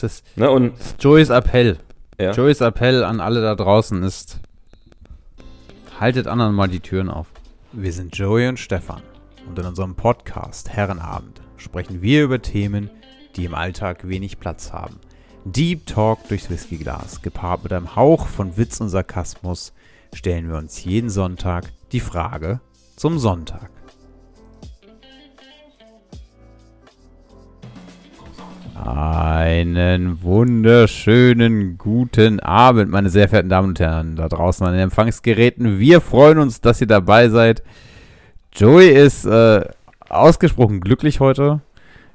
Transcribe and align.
Das 0.00 0.02
ist 0.02 0.24
Ne? 0.36 0.50
Und 0.50 0.72
Joeys 0.98 1.30
Appell. 1.30 1.78
ja. 2.18 2.32
Joeys 2.32 2.60
Appell 2.60 3.04
an 3.04 3.20
alle 3.20 3.40
da 3.40 3.54
draußen 3.54 4.02
ist, 4.02 4.40
haltet 6.00 6.26
anderen 6.26 6.54
mal 6.54 6.68
die 6.68 6.80
Türen 6.80 7.08
auf. 7.08 7.28
Wir 7.72 7.92
sind 7.92 8.16
Joey 8.16 8.48
und 8.48 8.58
Stefan 8.58 9.02
und 9.48 9.58
in 9.58 9.66
unserem 9.66 9.94
Podcast 9.94 10.70
Herrenabend 10.70 11.40
sprechen 11.56 12.02
wir 12.02 12.24
über 12.24 12.42
Themen, 12.42 12.90
die 13.36 13.44
im 13.44 13.54
Alltag 13.54 14.08
wenig 14.08 14.40
Platz 14.40 14.72
haben. 14.72 14.98
Deep 15.44 15.86
Talk 15.86 16.26
durchs 16.28 16.50
Whiskyglas, 16.50 17.22
gepaart 17.22 17.62
mit 17.64 17.72
einem 17.72 17.94
Hauch 17.96 18.26
von 18.26 18.56
Witz 18.56 18.80
und 18.80 18.88
Sarkasmus, 18.88 19.72
stellen 20.12 20.48
wir 20.48 20.56
uns 20.56 20.84
jeden 20.84 21.10
Sonntag 21.10 21.70
die 21.92 22.00
Frage 22.00 22.60
zum 22.96 23.18
Sonntag. 23.18 23.70
Einen 28.74 30.20
wunderschönen 30.22 31.78
guten 31.78 32.40
Abend, 32.40 32.90
meine 32.90 33.08
sehr 33.08 33.28
verehrten 33.28 33.48
Damen 33.48 33.68
und 33.68 33.78
Herren 33.78 34.16
da 34.16 34.28
draußen 34.28 34.66
an 34.66 34.72
den 34.72 34.82
Empfangsgeräten. 34.82 35.78
Wir 35.78 36.00
freuen 36.00 36.38
uns, 36.38 36.60
dass 36.60 36.80
ihr 36.80 36.88
dabei 36.88 37.28
seid. 37.28 37.62
Joey 38.52 38.88
ist 38.88 39.26
äh, 39.26 39.64
ausgesprochen 40.08 40.80
glücklich 40.80 41.20
heute. 41.20 41.60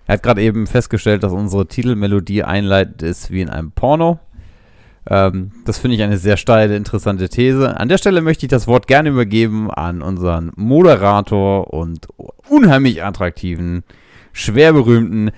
Er 0.05 0.15
hat 0.15 0.23
gerade 0.23 0.41
eben 0.41 0.67
festgestellt, 0.67 1.23
dass 1.23 1.31
unsere 1.31 1.65
Titelmelodie 1.65 2.43
einleitend 2.43 3.03
ist 3.03 3.31
wie 3.31 3.41
in 3.41 3.49
einem 3.49 3.71
Porno. 3.71 4.19
Ähm, 5.09 5.51
das 5.65 5.79
finde 5.79 5.95
ich 5.95 6.03
eine 6.03 6.17
sehr 6.17 6.35
steile, 6.35 6.75
interessante 6.75 7.29
These. 7.29 7.79
An 7.79 7.87
der 7.87 7.97
Stelle 7.97 8.19
möchte 8.19 8.45
ich 8.45 8.49
das 8.49 8.67
Wort 8.67 8.85
gerne 8.87 9.09
übergeben 9.09 9.71
an 9.71 10.01
unseren 10.01 10.51
Moderator 10.57 11.73
und 11.73 12.07
unheimlich 12.49 13.01
attraktiven, 13.01 13.83
schwer 14.33 14.73
berühmten 14.73 15.31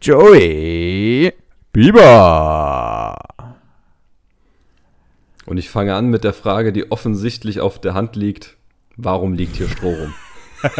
Joey 0.00 1.32
Bieber. 1.72 3.16
Und 5.46 5.58
ich 5.58 5.70
fange 5.70 5.94
an 5.94 6.08
mit 6.08 6.24
der 6.24 6.32
Frage, 6.32 6.72
die 6.72 6.90
offensichtlich 6.90 7.60
auf 7.60 7.80
der 7.80 7.94
Hand 7.94 8.16
liegt. 8.16 8.56
Warum 8.96 9.34
liegt 9.34 9.56
hier 9.56 9.68
Stroh 9.68 9.94
rum? 9.94 10.14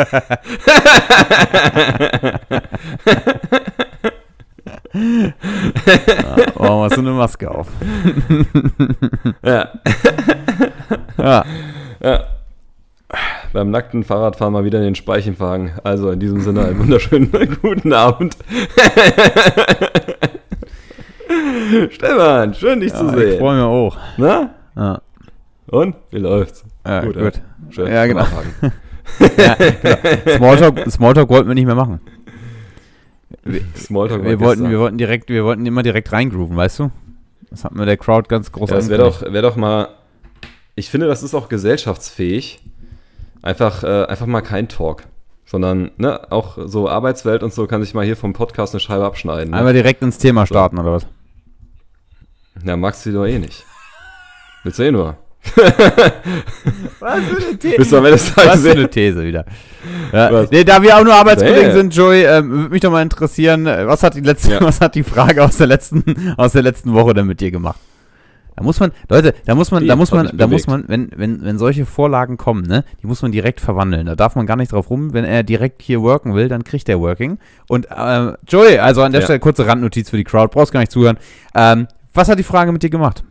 Oh, 6.54 6.84
hast 6.84 6.96
du 6.96 7.00
eine 7.00 7.10
Maske 7.10 7.50
auf? 7.50 7.68
Ja. 9.42 9.68
Ja. 11.18 11.44
ja. 12.00 12.35
Beim 13.56 13.70
nackten 13.70 14.04
Fahrradfahren 14.04 14.52
mal 14.52 14.66
wieder 14.66 14.80
in 14.80 14.84
den 14.84 14.94
Speichenwagen. 14.96 15.70
Also 15.82 16.10
in 16.10 16.20
diesem 16.20 16.42
Sinne 16.42 16.66
einen 16.66 16.78
wunderschönen 16.78 17.32
guten 17.62 17.94
Abend. 17.94 18.36
Stefan, 21.90 22.52
schön 22.52 22.80
dich 22.80 22.92
zu 22.92 23.06
ja 23.06 23.12
ich 23.12 23.16
sehen. 23.18 23.38
freue 23.38 23.56
mich 23.56 23.64
auch. 23.64 23.96
Na? 24.18 24.50
Ja, 24.76 25.00
Und? 25.68 25.96
Wie 26.10 26.18
läuft's? 26.18 26.64
ja 26.86 27.02
Gut, 27.02 27.18
gut. 27.18 27.40
Schön. 27.70 27.90
Ja, 27.90 28.04
genau. 28.04 28.26
Ja, 29.38 29.54
genau. 29.54 30.36
Smalltalk, 30.36 30.90
Smalltalk 30.90 31.30
wollten 31.30 31.48
wir 31.48 31.54
nicht 31.54 31.64
mehr 31.64 31.76
machen. 31.76 32.00
Wir, 33.42 33.62
Smalltalk 33.74 34.22
wir, 34.22 34.38
wollten, 34.38 34.64
gestern. 34.64 34.70
wir 34.70 34.80
wollten 34.80 34.98
direkt, 34.98 35.30
wir 35.30 35.46
wollten 35.46 35.64
immer 35.64 35.82
direkt 35.82 36.12
reingrooven, 36.12 36.58
weißt 36.58 36.80
du? 36.80 36.90
Das 37.48 37.64
hat 37.64 37.74
mir 37.74 37.86
der 37.86 37.96
Crowd 37.96 38.28
ganz 38.28 38.52
groß 38.52 38.68
Ja, 38.68 38.76
das 38.76 38.90
wäre 38.90 39.02
doch, 39.02 39.22
wär 39.32 39.40
doch 39.40 39.56
mal. 39.56 39.88
Ich 40.74 40.90
finde, 40.90 41.06
das 41.06 41.22
ist 41.22 41.34
auch 41.34 41.48
gesellschaftsfähig. 41.48 42.60
Einfach, 43.42 43.84
äh, 43.84 44.04
einfach 44.06 44.26
mal 44.26 44.42
kein 44.42 44.68
Talk. 44.68 45.04
Sondern, 45.44 45.92
ne, 45.96 46.32
auch 46.32 46.58
so 46.66 46.88
Arbeitswelt 46.88 47.44
und 47.44 47.52
so 47.54 47.68
kann 47.68 47.80
sich 47.80 47.94
mal 47.94 48.04
hier 48.04 48.16
vom 48.16 48.32
Podcast 48.32 48.74
eine 48.74 48.80
Scheibe 48.80 49.04
abschneiden. 49.04 49.52
Ne? 49.52 49.56
Einmal 49.56 49.74
direkt 49.74 50.02
ins 50.02 50.18
Thema 50.18 50.44
starten, 50.44 50.76
oder 50.78 50.92
was? 50.92 51.06
Ja, 52.64 52.76
magst 52.76 53.06
du 53.06 53.12
doch 53.12 53.26
eh 53.26 53.38
nicht. 53.38 53.64
Willst 54.64 54.78
du 54.80 54.82
eh 54.82 54.90
nur. 54.90 55.16
Was 56.98 57.20
für 57.22 57.36
eine 57.36 57.58
These? 57.58 57.98
Am 57.98 58.04
Ende 58.04 58.18
Was 58.18 58.60
für 58.62 58.70
eine 58.72 58.90
These 58.90 59.24
wieder. 59.24 59.44
Ja, 60.12 60.46
nee, 60.50 60.64
da 60.64 60.82
wir 60.82 60.96
auch 60.98 61.04
nur 61.04 61.14
Arbeitskollegen 61.14 61.72
sind, 61.72 61.94
Joey, 61.94 62.24
ähm, 62.24 62.50
würde 62.50 62.70
mich 62.70 62.80
doch 62.80 62.90
mal 62.90 63.02
interessieren, 63.02 63.66
äh, 63.66 63.86
was 63.86 64.02
hat 64.02 64.14
die 64.14 64.20
letzte, 64.20 64.52
Ja. 64.52 64.60
was 64.62 64.80
hat 64.80 64.94
die 64.96 65.04
Frage 65.04 65.44
aus 65.44 65.58
der 65.58 65.68
letzten, 65.68 66.34
aus 66.36 66.52
der 66.52 66.62
letzten 66.62 66.94
Woche 66.94 67.14
denn 67.14 67.26
mit 67.26 67.40
dir 67.40 67.50
gemacht? 67.50 67.78
Da 68.56 68.64
muss 68.64 68.80
man, 68.80 68.90
Leute, 69.10 69.34
da 69.44 69.54
muss 69.54 69.70
man, 69.70 69.86
da 69.86 69.96
muss 69.96 70.10
man, 70.12 70.30
da 70.34 70.46
muss 70.46 70.66
man, 70.66 70.84
wenn, 70.88 71.10
wenn, 71.14 71.42
wenn 71.44 71.58
solche 71.58 71.84
Vorlagen 71.84 72.38
kommen, 72.38 72.62
ne, 72.66 72.84
die 73.02 73.06
muss 73.06 73.20
man 73.20 73.30
direkt 73.30 73.60
verwandeln. 73.60 74.06
Da 74.06 74.14
darf 74.16 74.34
man 74.34 74.46
gar 74.46 74.56
nicht 74.56 74.72
drauf 74.72 74.88
rum. 74.88 75.12
Wenn 75.12 75.26
er 75.26 75.42
direkt 75.42 75.82
hier 75.82 76.00
worken 76.00 76.34
will, 76.34 76.48
dann 76.48 76.64
kriegt 76.64 76.88
er 76.88 76.98
Working. 77.00 77.38
Und 77.68 77.86
äh, 77.90 78.32
Joey, 78.48 78.78
also 78.78 79.02
an 79.02 79.12
der 79.12 79.20
Ja. 79.20 79.26
Stelle 79.26 79.40
kurze 79.40 79.66
Randnotiz 79.66 80.08
für 80.08 80.16
die 80.16 80.24
Crowd, 80.24 80.48
brauchst 80.54 80.72
gar 80.72 80.80
nicht 80.80 80.90
zuhören. 80.90 81.18
Ähm, 81.54 81.86
was 82.14 82.28
hat 82.30 82.38
die 82.38 82.42
Frage 82.44 82.72
mit 82.72 82.82
dir 82.82 82.88
gemacht? 82.90 83.24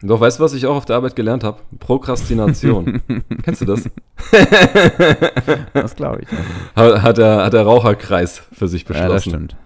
Doch, 0.00 0.20
weißt 0.20 0.38
du, 0.38 0.44
was 0.44 0.54
ich 0.54 0.64
auch 0.64 0.76
auf 0.76 0.84
der 0.86 0.96
Arbeit 0.96 1.16
gelernt 1.16 1.42
habe? 1.44 1.58
Prokrastination. 1.80 3.02
Kennst 3.42 3.60
du 3.60 3.64
das? 3.64 3.90
Das 5.74 5.96
glaube 5.96 6.20
ich. 6.22 6.28
Hat, 6.76 7.02
hat, 7.02 7.18
der, 7.18 7.44
hat 7.44 7.52
der 7.52 7.62
Raucherkreis 7.62 8.42
für 8.52 8.68
sich 8.68 8.82
Ja, 8.82 8.88
das 8.94 8.98
beschlossen. 9.24 9.30
stimmt. 9.30 9.56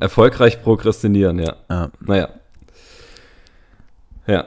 Erfolgreich 0.00 0.62
prokrastinieren, 0.62 1.38
ja. 1.38 1.54
Ja. 1.70 1.90
Naja. 2.00 2.28
Ja. 4.28 4.46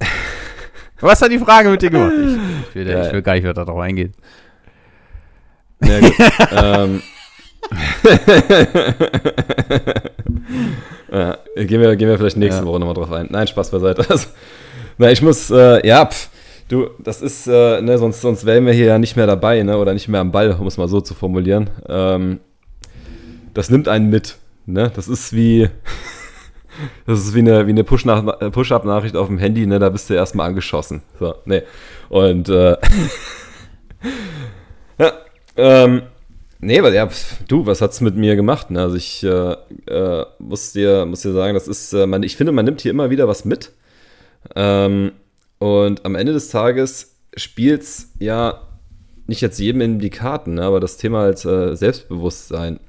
Was 1.00 1.20
hat 1.20 1.30
die 1.30 1.38
Frage 1.38 1.68
mit 1.68 1.82
dir 1.82 1.90
gemacht? 1.90 2.12
Ich, 2.16 2.26
ich, 2.68 2.74
will, 2.74 2.88
Ja, 2.88 3.06
ich 3.06 3.12
will 3.12 3.22
gar 3.22 3.34
nicht 3.34 3.44
weiter 3.44 3.64
darauf 3.64 3.80
eingehen. 3.80 4.14
Ja, 5.82 6.00
gut. 6.00 6.12
ähm. 6.52 7.02
ja, 11.12 11.38
gehen, 11.56 11.80
wir, 11.80 11.96
gehen 11.96 12.08
wir 12.08 12.18
vielleicht 12.18 12.36
nächste 12.36 12.62
Ja. 12.62 12.66
Woche 12.66 12.80
nochmal 12.80 12.94
drauf 12.94 13.12
ein. 13.12 13.28
Nein, 13.30 13.46
Spaß 13.46 13.70
beiseite. 13.70 14.08
Also, 14.08 14.28
na, 14.96 15.10
ich 15.10 15.22
muss, 15.22 15.50
äh, 15.50 15.86
ja, 15.86 16.06
pf, 16.06 16.28
du, 16.68 16.90
das 16.98 17.22
ist, 17.22 17.46
äh, 17.46 17.80
ne, 17.80 17.98
sonst, 17.98 18.20
sonst 18.20 18.46
wären 18.46 18.66
wir 18.66 18.72
hier 18.72 18.86
ja 18.86 18.98
nicht 18.98 19.16
mehr 19.16 19.26
dabei, 19.26 19.62
ne, 19.62 19.78
oder 19.78 19.92
nicht 19.94 20.08
mehr 20.08 20.20
am 20.20 20.32
Ball, 20.32 20.52
um 20.52 20.66
es 20.66 20.76
mal 20.76 20.88
so 20.88 21.00
zu 21.00 21.14
formulieren. 21.14 21.70
Ähm, 21.88 22.40
das 23.54 23.70
nimmt 23.70 23.88
einen 23.88 24.10
mit, 24.10 24.36
ne, 24.66 24.90
das 24.94 25.06
ist 25.08 25.32
wie, 25.32 25.68
das 27.06 27.20
ist 27.20 27.34
wie 27.34 27.40
eine, 27.40 27.66
wie 27.66 27.70
eine 27.70 27.84
Push-Up-Nachricht 27.84 29.16
auf 29.16 29.28
dem 29.28 29.38
Handy, 29.38 29.66
ne, 29.66 29.78
da 29.78 29.88
bist 29.88 30.10
du 30.10 30.14
erstmal 30.14 30.48
angeschossen. 30.48 31.02
So, 31.18 31.34
ne, 31.44 31.62
und, 32.08 32.48
äh, 32.48 32.76
ja, 34.98 35.12
ähm, 35.56 36.02
nee, 36.60 36.80
ja, 36.80 37.08
du, 37.48 37.66
was 37.66 37.80
hat's 37.80 38.00
mit 38.00 38.16
mir 38.16 38.36
gemacht? 38.36 38.70
Ne? 38.70 38.80
Also 38.80 38.96
ich 38.96 39.24
äh, 39.24 39.56
äh, 39.86 40.26
muss, 40.38 40.72
dir, 40.72 41.06
muss 41.06 41.22
dir 41.22 41.32
sagen, 41.32 41.54
das 41.54 41.68
ist, 41.68 41.92
äh, 41.92 42.06
man, 42.06 42.22
ich 42.22 42.36
finde, 42.36 42.52
man 42.52 42.64
nimmt 42.64 42.80
hier 42.80 42.90
immer 42.90 43.10
wieder 43.10 43.28
was 43.28 43.44
mit. 43.44 43.72
Ähm, 44.54 45.12
und 45.58 46.04
am 46.04 46.14
Ende 46.14 46.32
des 46.32 46.48
Tages 46.48 47.16
spielt's 47.36 48.12
ja 48.18 48.62
nicht 49.26 49.40
jetzt 49.40 49.58
jedem 49.58 49.82
in 49.82 49.98
die 49.98 50.10
Karten, 50.10 50.54
ne? 50.54 50.62
aber 50.62 50.80
das 50.80 50.96
Thema 50.96 51.24
als 51.24 51.44
äh, 51.44 51.74
Selbstbewusstsein. 51.74 52.80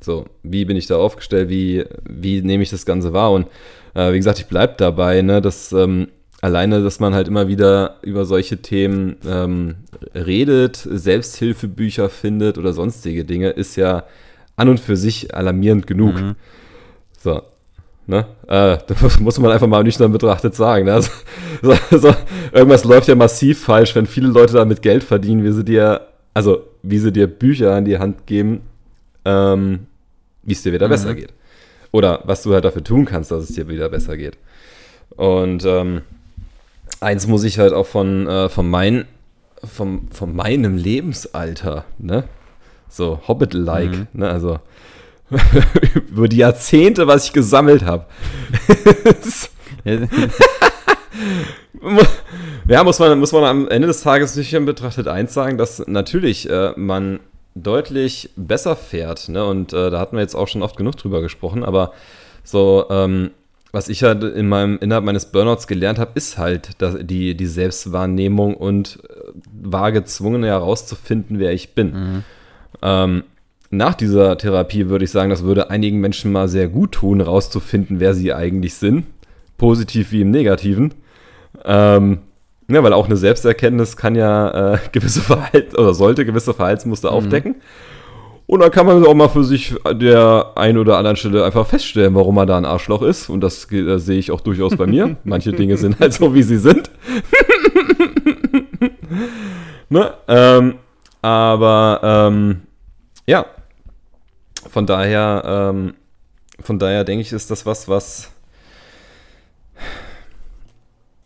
So, 0.00 0.26
wie 0.42 0.64
bin 0.64 0.76
ich 0.76 0.86
da 0.86 0.96
aufgestellt, 0.96 1.48
wie, 1.48 1.84
wie 2.08 2.42
nehme 2.42 2.62
ich 2.62 2.70
das 2.70 2.86
Ganze 2.86 3.12
wahr? 3.12 3.32
Und 3.32 3.48
äh, 3.94 4.12
wie 4.12 4.18
gesagt, 4.18 4.38
ich 4.38 4.46
bleibe 4.46 4.74
dabei, 4.76 5.22
ne, 5.22 5.40
dass 5.40 5.72
ähm, 5.72 6.08
alleine, 6.40 6.82
dass 6.82 7.00
man 7.00 7.14
halt 7.14 7.28
immer 7.28 7.48
wieder 7.48 7.96
über 8.02 8.24
solche 8.24 8.58
Themen 8.58 9.16
ähm, 9.26 9.76
redet, 10.14 10.76
Selbsthilfebücher 10.76 12.08
findet 12.08 12.58
oder 12.58 12.72
sonstige 12.72 13.24
Dinge, 13.24 13.50
ist 13.50 13.76
ja 13.76 14.04
an 14.56 14.68
und 14.68 14.80
für 14.80 14.96
sich 14.96 15.34
alarmierend 15.34 15.86
genug. 15.86 16.20
Mhm. 16.20 16.34
So. 17.18 17.42
Ne? 18.06 18.24
Äh, 18.46 18.78
das 18.86 19.20
muss 19.20 19.38
man 19.38 19.52
einfach 19.52 19.66
mal 19.66 19.82
nüchtern 19.84 20.12
betrachtet 20.12 20.54
sagen. 20.54 20.86
Ne? 20.86 20.94
Also, 20.94 21.10
so, 21.62 21.98
so, 21.98 22.14
irgendwas 22.52 22.84
läuft 22.84 23.08
ja 23.08 23.14
massiv 23.14 23.62
falsch, 23.64 23.94
wenn 23.94 24.06
viele 24.06 24.28
Leute 24.28 24.54
damit 24.54 24.80
Geld 24.82 25.04
verdienen, 25.04 25.44
wie 25.44 25.52
sie 25.52 25.64
dir, 25.64 26.06
also 26.34 26.62
wie 26.82 26.98
sie 26.98 27.12
dir 27.12 27.26
Bücher 27.26 27.74
an 27.74 27.84
die 27.84 27.98
Hand 27.98 28.26
geben, 28.26 28.62
ähm, 29.24 29.87
wie 30.48 30.52
es 30.52 30.62
dir 30.62 30.72
wieder 30.72 30.86
Mhm. 30.86 30.92
besser 30.92 31.14
geht. 31.14 31.32
Oder 31.92 32.20
was 32.24 32.42
du 32.42 32.52
halt 32.54 32.64
dafür 32.64 32.82
tun 32.84 33.04
kannst, 33.04 33.30
dass 33.30 33.44
es 33.44 33.54
dir 33.54 33.68
wieder 33.68 33.88
besser 33.88 34.16
geht. 34.16 34.36
Und 35.16 35.64
ähm, 35.64 36.02
eins 37.00 37.26
muss 37.26 37.44
ich 37.44 37.58
halt 37.58 37.72
auch 37.72 37.86
von, 37.86 38.26
äh, 38.26 38.48
von, 38.48 38.68
mein, 38.68 39.04
von, 39.64 40.08
von 40.10 40.34
meinem 40.34 40.76
Lebensalter, 40.76 41.84
ne? 41.98 42.24
So 42.88 43.20
Hobbit-like, 43.28 43.90
Mhm. 43.90 44.06
ne? 44.14 44.28
Also 44.30 44.58
über 46.10 46.28
die 46.28 46.38
Jahrzehnte, 46.38 47.06
was 47.06 47.26
ich 47.26 47.32
gesammelt 47.32 47.84
habe. 47.84 48.06
ja, 52.68 52.84
muss 52.84 52.98
man, 52.98 53.18
muss 53.18 53.32
man 53.32 53.44
am 53.44 53.68
Ende 53.68 53.88
des 53.88 54.02
Tages 54.02 54.36
nüchtern 54.36 54.66
betrachtet 54.66 55.08
eins 55.08 55.34
sagen, 55.34 55.58
dass 55.58 55.86
natürlich 55.86 56.48
äh, 56.50 56.72
man 56.76 57.20
deutlich 57.62 58.30
besser 58.36 58.76
fährt. 58.76 59.28
Ne? 59.28 59.44
Und 59.44 59.72
äh, 59.72 59.90
da 59.90 59.98
hatten 59.98 60.16
wir 60.16 60.22
jetzt 60.22 60.34
auch 60.34 60.48
schon 60.48 60.62
oft 60.62 60.76
genug 60.76 60.96
drüber 60.96 61.20
gesprochen, 61.20 61.64
aber 61.64 61.92
so, 62.44 62.86
ähm, 62.90 63.30
was 63.72 63.88
ich 63.88 64.02
halt 64.02 64.22
in 64.22 64.48
meinem, 64.48 64.78
innerhalb 64.80 65.04
meines 65.04 65.26
Burnouts 65.26 65.66
gelernt 65.66 65.98
habe, 65.98 66.12
ist 66.14 66.38
halt 66.38 66.80
dass 66.80 66.96
die, 67.00 67.36
die 67.36 67.46
Selbstwahrnehmung 67.46 68.54
und 68.54 68.98
äh, 69.08 69.32
war 69.62 69.92
gezwungen 69.92 70.42
herauszufinden, 70.42 71.38
wer 71.38 71.52
ich 71.52 71.74
bin. 71.74 71.92
Mhm. 71.92 72.24
Ähm, 72.82 73.24
nach 73.70 73.94
dieser 73.94 74.38
Therapie 74.38 74.88
würde 74.88 75.04
ich 75.04 75.10
sagen, 75.10 75.30
das 75.30 75.42
würde 75.42 75.70
einigen 75.70 76.00
Menschen 76.00 76.32
mal 76.32 76.48
sehr 76.48 76.68
gut 76.68 76.92
tun, 76.92 77.20
rauszufinden, 77.20 78.00
wer 78.00 78.14
sie 78.14 78.32
eigentlich 78.32 78.74
sind. 78.74 79.04
Positiv 79.58 80.12
wie 80.12 80.22
im 80.22 80.30
Negativen. 80.30 80.94
Ähm, 81.64 82.20
ja, 82.70 82.82
weil 82.82 82.92
auch 82.92 83.06
eine 83.06 83.16
Selbsterkenntnis 83.16 83.96
kann 83.96 84.14
ja 84.14 84.74
äh, 84.74 84.78
gewisse 84.92 85.20
Verhalten 85.20 85.76
oder 85.76 85.94
sollte 85.94 86.24
gewisse 86.24 86.54
Verhaltensmuster 86.54 87.10
mhm. 87.10 87.16
aufdecken. 87.16 87.56
Und 88.46 88.60
dann 88.60 88.70
kann 88.70 88.86
man 88.86 89.04
auch 89.04 89.14
mal 89.14 89.28
für 89.28 89.44
sich 89.44 89.74
der 89.92 90.52
einen 90.54 90.78
oder 90.78 90.96
anderen 90.96 91.18
Stelle 91.18 91.44
einfach 91.44 91.66
feststellen, 91.66 92.14
warum 92.14 92.34
man 92.34 92.46
da 92.46 92.56
ein 92.56 92.64
Arschloch 92.64 93.02
ist. 93.02 93.28
Und 93.28 93.42
das, 93.42 93.66
das 93.70 94.06
sehe 94.06 94.18
ich 94.18 94.30
auch 94.30 94.40
durchaus 94.40 94.74
bei 94.74 94.86
mir. 94.86 95.18
Manche 95.24 95.52
Dinge 95.52 95.76
sind 95.76 96.00
halt 96.00 96.14
so, 96.14 96.34
wie 96.34 96.42
sie 96.42 96.56
sind. 96.56 96.90
ne? 99.90 100.14
ähm, 100.28 100.76
aber 101.20 102.00
ähm, 102.02 102.62
ja, 103.26 103.44
von 104.70 104.86
daher, 104.86 105.42
ähm, 105.44 105.94
von 106.60 106.78
daher 106.78 107.04
denke 107.04 107.20
ich, 107.20 107.32
ist 107.32 107.50
das 107.50 107.66
was, 107.66 107.86
was 107.86 108.30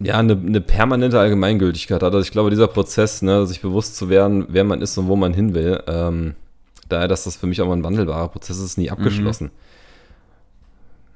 ja, 0.03 0.19
eine, 0.19 0.33
eine 0.33 0.61
permanente 0.61 1.19
Allgemeingültigkeit 1.19 2.03
hat. 2.03 2.15
Also 2.15 2.21
ich 2.21 2.33
glaube, 2.33 2.51
dieser 2.51 2.69
Prozess, 2.69 3.23
ne, 3.23 3.47
sich 3.47 3.61
bewusst 3.61 3.97
zu 3.97 4.09
werden, 4.09 4.47
wer 4.49 4.65
man 4.65 4.83
ist 4.83 4.97
und 4.99 5.09
wo 5.09 5.17
man 5.17 5.35
hin 5.35 5.55
will, 5.55 5.83
ähm, 5.87 6.35
daher, 6.89 7.09
dass 7.09 7.25
das 7.25 7.37
für 7.37 7.47
mich 7.47 7.61
auch 7.61 7.67
mal 7.67 7.77
ein 7.77 7.85
wandelbarer 7.85 8.29
Prozess 8.29 8.59
ist, 8.59 8.79
nie 8.79 8.91
abgeschlossen. 8.91 9.51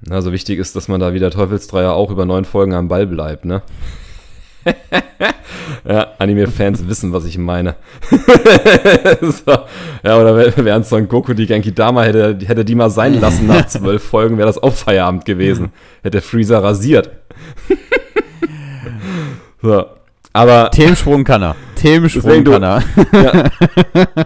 Mhm. 0.01 0.13
Also 0.13 0.33
wichtig 0.33 0.59
ist, 0.59 0.77
dass 0.77 0.89
man 0.89 1.01
da 1.01 1.15
wie 1.15 1.19
der 1.19 1.31
Teufelsdreier 1.31 1.93
auch 1.93 2.11
über 2.11 2.25
neun 2.25 2.45
Folgen 2.45 2.75
am 2.75 2.89
Ball 2.89 3.07
bleibt, 3.07 3.45
ne? 3.45 3.63
ja, 5.89 6.09
Anime-Fans 6.19 6.89
wissen, 6.89 7.13
was 7.13 7.25
ich 7.25 7.39
meine. 7.39 7.77
so. 9.21 9.53
Ja, 10.05 10.19
oder 10.19 10.57
während 10.57 10.87
Son 10.87 11.09
Goku 11.09 11.35
die 11.35 11.47
Genki 11.47 11.73
Dama 11.73 12.03
hätte, 12.03 12.39
hätte 12.45 12.65
die 12.65 12.75
mal 12.75 12.91
sein 12.91 13.21
lassen 13.21 13.47
nach 13.47 13.67
zwölf 13.69 14.03
Folgen, 14.03 14.39
wäre 14.39 14.49
das 14.49 14.63
auch 14.63 14.75
Feierabend 14.75 15.25
gewesen. 15.25 15.73
Hätte 16.03 16.21
Freezer 16.21 16.63
rasiert. 16.63 17.11
So. 19.63 19.87
Aber. 20.33 20.71
Themensprung 20.71 21.25
kann 21.25 21.43
er. 21.43 21.57
Themensprung 21.77 22.45
kann 22.45 22.63
er. 22.63 22.83
ja, 23.13 23.51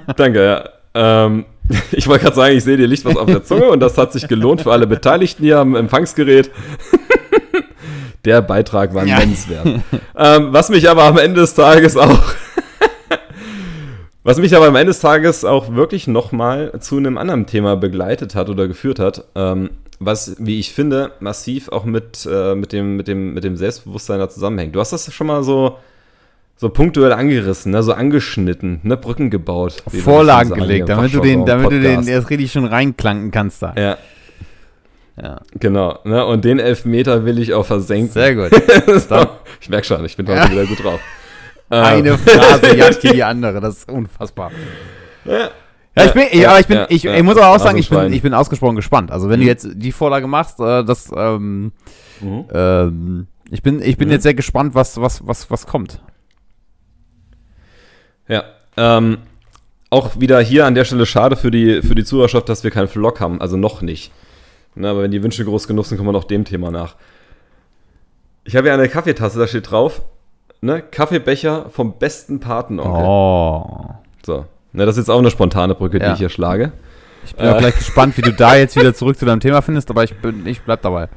danke, 0.16 0.44
ja. 0.44 0.68
Ähm, 0.94 1.44
ich 1.92 2.08
wollte 2.08 2.24
gerade 2.24 2.36
sagen, 2.36 2.56
ich 2.56 2.64
sehe 2.64 2.76
dir 2.76 2.86
Licht 2.86 3.04
was 3.04 3.16
auf 3.16 3.26
der 3.26 3.44
Zunge 3.44 3.68
und 3.70 3.80
das 3.80 3.96
hat 3.98 4.12
sich 4.12 4.28
gelohnt 4.28 4.62
für 4.62 4.72
alle 4.72 4.86
Beteiligten 4.86 5.44
hier 5.44 5.58
am 5.58 5.76
Empfangsgerät. 5.76 6.50
der 8.24 8.42
Beitrag 8.42 8.94
war 8.94 9.04
nennenswert. 9.04 9.66
ähm, 10.16 10.48
was 10.52 10.68
mich 10.68 10.88
aber 10.90 11.04
am 11.04 11.18
Ende 11.18 11.40
des 11.40 11.54
Tages 11.54 11.96
auch, 11.96 12.34
was 14.30 14.38
mich 14.38 14.54
aber 14.54 14.68
am 14.68 14.76
Ende 14.76 14.92
des 14.92 15.00
Tages 15.00 15.44
auch 15.44 15.74
wirklich 15.74 16.06
nochmal 16.06 16.72
zu 16.78 16.96
einem 16.96 17.18
anderen 17.18 17.46
Thema 17.46 17.74
begleitet 17.74 18.36
hat 18.36 18.48
oder 18.48 18.68
geführt 18.68 19.00
hat, 19.00 19.24
ähm, 19.34 19.70
was, 19.98 20.36
wie 20.38 20.60
ich 20.60 20.72
finde, 20.72 21.10
massiv 21.18 21.68
auch 21.68 21.84
mit, 21.84 22.28
äh, 22.30 22.54
mit, 22.54 22.72
dem, 22.72 22.96
mit, 22.96 23.08
dem, 23.08 23.34
mit 23.34 23.42
dem 23.42 23.56
Selbstbewusstsein 23.56 24.20
da 24.20 24.28
zusammenhängt. 24.28 24.76
Du 24.76 24.80
hast 24.80 24.92
das 24.92 25.12
schon 25.12 25.26
mal 25.26 25.42
so 25.42 25.78
so 26.56 26.68
punktuell 26.68 27.12
angerissen, 27.12 27.72
ne, 27.72 27.82
so 27.82 27.94
angeschnitten, 27.94 28.80
ne, 28.82 28.96
Brücken 28.96 29.30
gebaut. 29.30 29.82
Vorlagen 29.88 30.52
gelegt, 30.52 30.90
damit 30.90 31.12
du 31.14 31.20
den, 31.20 31.46
damit 31.46 31.72
du 31.72 31.80
den 31.80 32.06
erst 32.06 32.28
richtig 32.28 32.52
schon 32.52 32.66
reinklanken 32.66 33.30
kannst 33.30 33.62
da. 33.62 33.74
Ja. 33.76 33.98
Ja. 35.20 35.40
Genau, 35.58 35.98
ne, 36.04 36.24
und 36.24 36.44
den 36.44 36.58
Elfmeter 36.60 37.24
will 37.24 37.38
ich 37.38 37.54
auch 37.54 37.66
versenken. 37.66 38.10
Sehr 38.12 38.34
gut. 38.36 38.50
so, 39.08 39.26
ich 39.60 39.70
merke 39.70 39.86
schon, 39.86 40.04
ich 40.04 40.16
bin 40.16 40.28
heute 40.28 40.52
wieder 40.52 40.66
gut 40.66 40.84
drauf. 40.84 41.00
Eine 41.70 42.10
ähm. 42.10 42.18
Phrase 42.18 42.76
jagt 42.76 43.02
die 43.02 43.22
andere, 43.22 43.60
das 43.60 43.78
ist 43.78 43.90
unfassbar. 43.90 44.50
Ja. 45.24 45.50
Ja, 45.96 46.04
ich 46.04 46.12
bin, 46.12 46.26
ich, 46.30 46.48
aber 46.48 46.60
ich 46.60 46.66
bin, 46.66 46.86
ich, 46.88 47.04
ich 47.04 47.22
muss 47.24 47.36
aber 47.36 47.48
auch 47.48 47.58
sagen, 47.58 47.76
ich 47.76 47.90
bin, 47.90 48.12
ich 48.12 48.22
bin 48.22 48.32
ausgesprochen 48.32 48.76
gespannt. 48.76 49.10
Also 49.10 49.28
wenn 49.28 49.40
mhm. 49.40 49.44
du 49.44 49.48
jetzt 49.48 49.68
die 49.74 49.90
Vorlage 49.90 50.28
machst, 50.28 50.60
äh, 50.60 50.84
das, 50.84 51.10
ähm, 51.14 51.72
mhm. 52.20 52.44
ähm, 52.52 53.26
ich 53.50 53.62
bin, 53.62 53.82
ich 53.82 53.96
bin 53.96 54.08
mhm. 54.08 54.12
jetzt 54.12 54.22
sehr 54.22 54.34
gespannt, 54.34 54.74
was, 54.76 55.00
was, 55.00 55.26
was, 55.26 55.50
was 55.50 55.66
kommt. 55.66 56.00
Ja. 58.28 58.44
Ähm, 58.76 59.18
auch 59.90 60.20
wieder 60.20 60.40
hier 60.40 60.66
an 60.66 60.76
der 60.76 60.84
Stelle 60.84 61.06
schade 61.06 61.34
für 61.34 61.50
die, 61.50 61.82
für 61.82 61.96
die 61.96 62.04
Zuhörerschaft, 62.04 62.48
dass 62.48 62.62
wir 62.62 62.70
keinen 62.70 62.88
Vlog 62.88 63.20
haben. 63.20 63.40
Also 63.40 63.56
noch 63.56 63.82
nicht. 63.82 64.12
Na, 64.76 64.92
aber 64.92 65.02
wenn 65.02 65.10
die 65.10 65.22
Wünsche 65.22 65.44
groß 65.44 65.66
genug 65.66 65.86
sind, 65.86 65.98
kommen 65.98 66.08
wir 66.08 66.12
noch 66.12 66.24
dem 66.24 66.44
Thema 66.44 66.70
nach. 66.70 66.94
Ich 68.44 68.54
habe 68.54 68.68
ja 68.68 68.74
eine 68.74 68.88
Kaffeetasse, 68.88 69.38
da 69.38 69.48
steht 69.48 69.70
drauf, 69.70 70.02
ne, 70.60 70.82
Kaffeebecher 70.82 71.66
vom 71.70 71.98
besten 71.98 72.40
Patenonkel. 72.40 73.04
Oh. 73.04 73.94
So. 74.24 74.46
Ne, 74.72 74.86
das 74.86 74.96
ist 74.96 75.02
jetzt 75.02 75.10
auch 75.10 75.18
eine 75.18 75.30
spontane 75.30 75.74
Brücke, 75.74 75.98
ja. 75.98 76.06
die 76.06 76.12
ich 76.12 76.18
hier 76.18 76.28
schlage. 76.28 76.72
Ich 77.24 77.34
bin 77.34 77.46
äh. 77.46 77.50
auch 77.50 77.58
gleich 77.58 77.76
gespannt, 77.76 78.16
wie 78.16 78.22
du 78.22 78.32
da 78.32 78.56
jetzt 78.56 78.76
wieder 78.76 78.94
zurück 78.94 79.18
zu 79.18 79.24
deinem 79.24 79.40
Thema 79.40 79.62
findest, 79.62 79.90
aber 79.90 80.04
ich, 80.04 80.16
bin, 80.20 80.46
ich 80.46 80.62
bleib 80.62 80.82
dabei. 80.82 81.08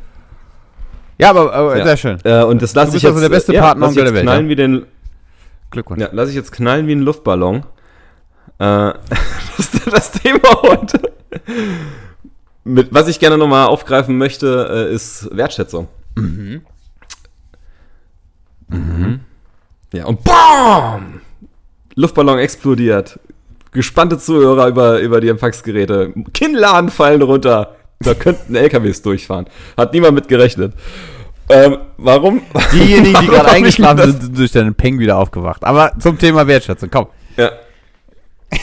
Ja, 1.17 1.29
aber, 1.29 1.53
aber 1.53 1.77
ja. 1.77 1.85
sehr 1.85 1.97
schön. 1.97 2.17
Äh, 2.23 2.43
und 2.43 2.61
das 2.61 2.73
lasse 2.73 2.97
ich 2.97 3.05
also 3.05 3.07
jetzt, 3.07 3.15
also 3.15 3.21
der 3.21 3.29
beste 3.29 3.53
Patenonkel 3.53 4.03
der 4.03 4.13
Welt. 4.13 4.23
Knallen 4.23 4.45
ja? 4.45 4.49
wie 4.49 4.55
den, 4.55 4.85
Glückwunsch. 5.73 6.01
Ja, 6.01 6.09
lasse 6.11 6.29
ich 6.29 6.35
jetzt 6.35 6.51
knallen 6.51 6.87
wie 6.87 6.93
ein 6.93 7.01
Luftballon. 7.01 7.65
Äh, 8.59 8.93
das, 9.57 9.71
das 9.91 10.11
Thema 10.11 10.61
heute. 10.61 11.13
Mit, 12.63 12.93
was 12.93 13.09
ich 13.09 13.19
gerne 13.19 13.37
nochmal 13.37 13.67
aufgreifen 13.67 14.17
möchte, 14.17 14.87
äh, 14.89 14.93
ist 14.93 15.35
Wertschätzung. 15.35 15.87
Mhm. 16.15 16.61
Mhm. 18.69 19.19
Ja, 19.93 20.05
und 20.05 20.23
BAM! 20.23 21.21
Luftballon 21.95 22.39
explodiert. 22.39 23.19
Gespannte 23.71 24.17
Zuhörer 24.17 24.67
über, 24.67 24.99
über 24.99 25.21
die 25.21 25.29
Empfangsgeräte. 25.29 26.13
Kinnladen 26.33 26.89
fallen 26.89 27.21
runter. 27.21 27.75
Da 27.99 28.15
könnten 28.15 28.55
LKWs 28.55 29.03
durchfahren. 29.03 29.45
Hat 29.77 29.93
niemand 29.93 30.15
mit 30.15 30.27
gerechnet. 30.27 30.73
Ähm, 31.47 31.77
warum? 31.97 32.41
Diejenigen, 32.71 33.19
die 33.21 33.27
gerade 33.27 33.51
eingeschlafen 33.51 34.11
sind, 34.11 34.21
sind 34.23 34.37
durch 34.37 34.51
deinen 34.51 34.73
Peng 34.73 34.97
wieder 34.97 35.17
aufgewacht. 35.17 35.63
Aber 35.63 35.91
zum 35.99 36.17
Thema 36.17 36.47
Wertschätzung, 36.47 36.89
komm. 36.91 37.07
Ja. 37.37 37.51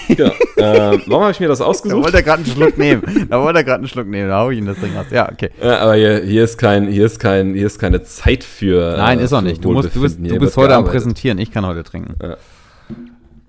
Genau. 0.08 0.32
ähm, 0.56 1.02
warum 1.06 1.22
habe 1.22 1.32
ich 1.32 1.40
mir 1.40 1.48
das 1.48 1.60
ausgesucht? 1.60 1.98
Da 1.98 2.04
wollte 2.04 2.16
er 2.18 2.22
gerade 2.22 2.42
einen 2.42 2.52
Schluck 2.52 2.78
nehmen. 2.78 3.28
Da 3.28 3.40
wollte 3.40 3.60
er 3.60 3.64
gerade 3.64 3.78
einen 3.78 3.88
Schluck 3.88 4.06
nehmen. 4.08 4.28
Da 4.28 4.40
hau 4.40 4.50
ich 4.50 4.58
ihn 4.58 4.66
das 4.66 4.78
Ding 4.78 4.96
aus. 4.96 5.06
Ja, 5.10 5.30
okay. 5.30 5.50
Ja, 5.62 5.78
aber 5.78 5.94
hier, 5.94 6.22
hier, 6.22 6.44
ist 6.44 6.58
kein, 6.58 6.88
hier, 6.88 7.06
ist 7.06 7.18
kein, 7.18 7.54
hier 7.54 7.66
ist 7.66 7.78
keine 7.78 8.02
Zeit 8.02 8.44
für. 8.44 8.96
Nein, 8.96 9.18
ist 9.20 9.32
auch 9.32 9.40
nicht. 9.40 9.64
Du, 9.64 9.72
musst, 9.72 9.94
du 9.94 10.02
bist, 10.02 10.18
du 10.20 10.38
bist 10.38 10.56
heute 10.56 10.74
am 10.74 10.84
Präsentieren. 10.84 11.38
Ich 11.38 11.50
kann 11.50 11.66
heute 11.66 11.84
trinken. 11.84 12.14
Ja. 12.22 12.36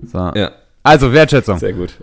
So. 0.05 0.39
Ja. 0.39 0.51
Also, 0.83 1.13
Wertschätzung. 1.13 1.59
Sehr 1.59 1.73
gut. 1.73 1.93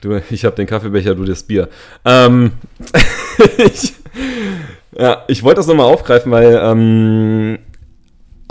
Du, 0.00 0.20
ich 0.30 0.44
habe 0.44 0.56
den 0.56 0.66
Kaffeebecher, 0.66 1.14
du 1.14 1.24
das 1.24 1.42
Bier. 1.42 1.68
Ähm, 2.04 2.52
ich, 3.58 3.94
ja, 4.98 5.22
ich 5.28 5.42
wollte 5.42 5.58
das 5.58 5.66
nochmal 5.66 5.86
aufgreifen, 5.86 6.32
weil 6.32 6.60
ähm, 6.62 7.58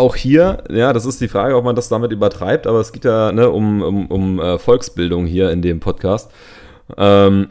auch 0.01 0.15
hier, 0.15 0.63
ja, 0.69 0.91
das 0.91 1.05
ist 1.05 1.21
die 1.21 1.27
Frage, 1.27 1.55
ob 1.55 1.63
man 1.63 1.75
das 1.75 1.87
damit 1.87 2.11
übertreibt, 2.11 2.67
aber 2.67 2.79
es 2.79 2.91
geht 2.91 3.05
ja 3.05 3.31
ne, 3.31 3.49
um, 3.49 3.81
um, 3.81 4.07
um 4.07 4.39
äh, 4.39 4.57
Volksbildung 4.57 5.25
hier 5.25 5.51
in 5.51 5.61
dem 5.61 5.79
Podcast. 5.79 6.31
Ähm, 6.97 7.49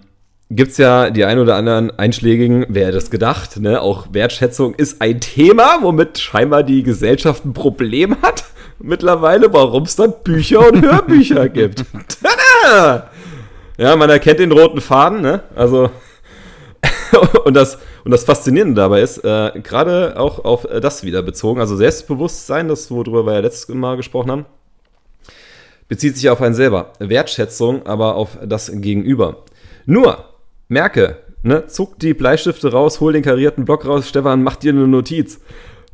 Gibt 0.53 0.73
es 0.73 0.79
ja 0.79 1.11
die 1.11 1.25
ein 1.25 1.39
oder 1.39 1.55
anderen 1.55 1.97
einschlägigen, 1.97 2.67
wer 2.69 2.89
hätte 2.89 2.99
es 2.99 3.13
gedacht, 3.13 3.61
ne? 3.61 3.81
Auch 3.81 4.09
Wertschätzung 4.11 4.75
ist 4.75 5.01
ein 5.01 5.21
Thema, 5.21 5.79
womit 5.81 6.19
scheinbar 6.19 6.65
die 6.65 6.83
Gesellschaft 6.83 7.45
ein 7.45 7.53
Problem 7.53 8.21
hat 8.21 8.45
mittlerweile, 8.81 9.53
warum 9.53 9.85
es 9.85 9.95
dann 9.95 10.13
Bücher 10.25 10.67
und 10.69 10.83
Hörbücher 10.85 11.49
gibt. 11.49 11.85
Tada! 12.21 13.11
Ja, 13.79 13.95
man 13.95 14.11
erkennt 14.11 14.41
den 14.41 14.51
roten 14.51 14.81
Faden, 14.81 15.21
ne? 15.21 15.45
Also 15.55 15.91
und, 17.45 17.55
das, 17.55 17.79
und 18.05 18.11
das 18.11 18.25
Faszinierende 18.25 18.75
dabei 18.75 19.03
ist, 19.03 19.19
äh, 19.19 19.53
gerade 19.63 20.19
auch 20.19 20.45
auf 20.45 20.67
das 20.81 21.05
wieder 21.05 21.23
bezogen, 21.23 21.61
also 21.61 21.77
Selbstbewusstsein, 21.77 22.69
das 22.69 22.91
worüber 22.91 23.27
wir 23.27 23.35
ja 23.35 23.41
letztes 23.41 23.69
Mal 23.69 23.97
gesprochen 23.97 24.31
haben, 24.31 24.47
bezieht 25.89 26.17
sich 26.17 26.29
auf 26.31 26.41
einen 26.41 26.55
selber. 26.55 26.93
Wertschätzung 26.99 27.87
aber 27.87 28.15
auf 28.15 28.39
das 28.45 28.71
Gegenüber. 28.73 29.45
Nur, 29.87 30.25
merke, 30.69 31.19
ne, 31.43 31.67
zuck 31.67 31.99
die 31.99 32.15
Bleistifte 32.15 32.73
raus, 32.73 33.01
hol 33.01 33.13
den 33.13 33.23
karierten 33.23 33.65
Block 33.65 33.87
raus, 33.87 34.09
Stefan, 34.09 34.43
mach 34.43 34.57
dir 34.57 34.73
eine 34.73 34.87
Notiz. 34.87 35.41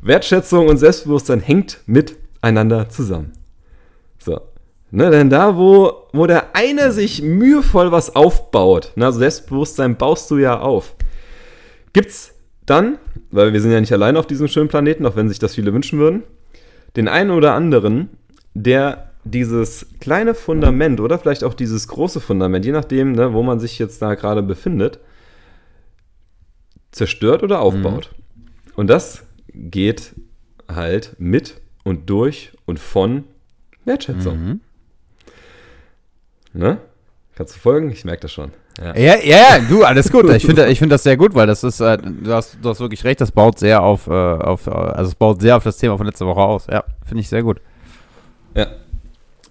Wertschätzung 0.01 0.67
und 0.67 0.77
Selbstbewusstsein 0.77 1.39
hängt 1.39 1.79
miteinander 1.87 2.89
zusammen. 2.89 3.33
So. 4.19 4.39
Ne, 4.89 5.11
denn 5.11 5.29
da, 5.29 5.57
wo, 5.57 6.07
wo 6.13 6.27
der 6.27 6.55
eine 6.55 6.93
sich 6.93 7.21
mühevoll 7.21 7.91
was 7.91 8.15
aufbaut, 8.15 8.93
ne, 8.95 9.05
also 9.05 9.19
Selbstbewusstsein 9.19 9.97
baust 9.97 10.31
du 10.31 10.37
ja 10.37 10.59
auf, 10.59 10.95
gibt's 11.97 12.35
dann, 12.67 12.99
weil 13.31 13.53
wir 13.53 13.61
sind 13.61 13.71
ja 13.71 13.79
nicht 13.79 13.91
allein 13.91 14.17
auf 14.17 14.27
diesem 14.27 14.47
schönen 14.47 14.67
Planeten, 14.67 15.03
auch 15.07 15.15
wenn 15.15 15.29
sich 15.29 15.39
das 15.39 15.55
viele 15.55 15.73
wünschen 15.73 15.97
würden, 15.97 16.21
den 16.95 17.07
einen 17.07 17.31
oder 17.31 17.53
anderen, 17.53 18.09
der 18.53 19.13
dieses 19.23 19.87
kleine 19.99 20.35
Fundament 20.35 20.99
oder 20.99 21.17
vielleicht 21.17 21.43
auch 21.43 21.55
dieses 21.55 21.87
große 21.87 22.21
Fundament, 22.21 22.65
je 22.65 22.71
nachdem, 22.71 23.13
ne, 23.13 23.33
wo 23.33 23.41
man 23.41 23.59
sich 23.59 23.79
jetzt 23.79 23.99
da 23.99 24.13
gerade 24.13 24.43
befindet, 24.43 24.99
zerstört 26.91 27.41
oder 27.41 27.61
aufbaut. 27.61 28.11
Mhm. 28.13 28.43
Und 28.75 28.87
das 28.87 29.23
geht 29.49 30.13
halt 30.67 31.15
mit 31.17 31.59
und 31.83 32.11
durch 32.11 32.51
und 32.65 32.79
von 32.79 33.23
Wertschätzung. 33.85 34.39
Mhm. 34.39 34.59
Ne? 36.53 36.77
Kannst 37.33 37.55
du 37.55 37.59
folgen? 37.59 37.89
Ich 37.89 38.05
merke 38.05 38.21
das 38.21 38.31
schon. 38.31 38.51
Ja, 38.79 38.95
ja, 38.95 39.15
ja, 39.23 39.59
du, 39.67 39.83
alles 39.83 40.11
gut. 40.11 40.29
Ich 40.29 40.45
finde 40.45 40.67
ich 40.67 40.77
find 40.77 40.91
das 40.91 41.01
sehr 41.01 41.17
gut, 41.17 41.33
weil 41.33 41.47
das 41.47 41.63
ist, 41.63 41.79
äh, 41.79 41.97
du, 41.97 42.31
hast, 42.31 42.57
du 42.61 42.69
hast 42.69 42.79
wirklich 42.79 43.03
recht, 43.03 43.19
das 43.19 43.31
baut 43.31 43.57
sehr 43.57 43.81
auf, 43.81 44.05
äh, 44.07 44.11
auf, 44.11 44.67
also 44.67 45.09
es 45.09 45.15
baut 45.15 45.41
sehr 45.41 45.57
auf 45.57 45.63
das 45.63 45.77
Thema 45.77 45.97
von 45.97 46.05
letzter 46.05 46.27
Woche 46.27 46.41
aus. 46.41 46.67
Ja, 46.69 46.83
finde 47.05 47.21
ich 47.21 47.29
sehr 47.29 47.41
gut. 47.41 47.59
Ja. 48.53 48.67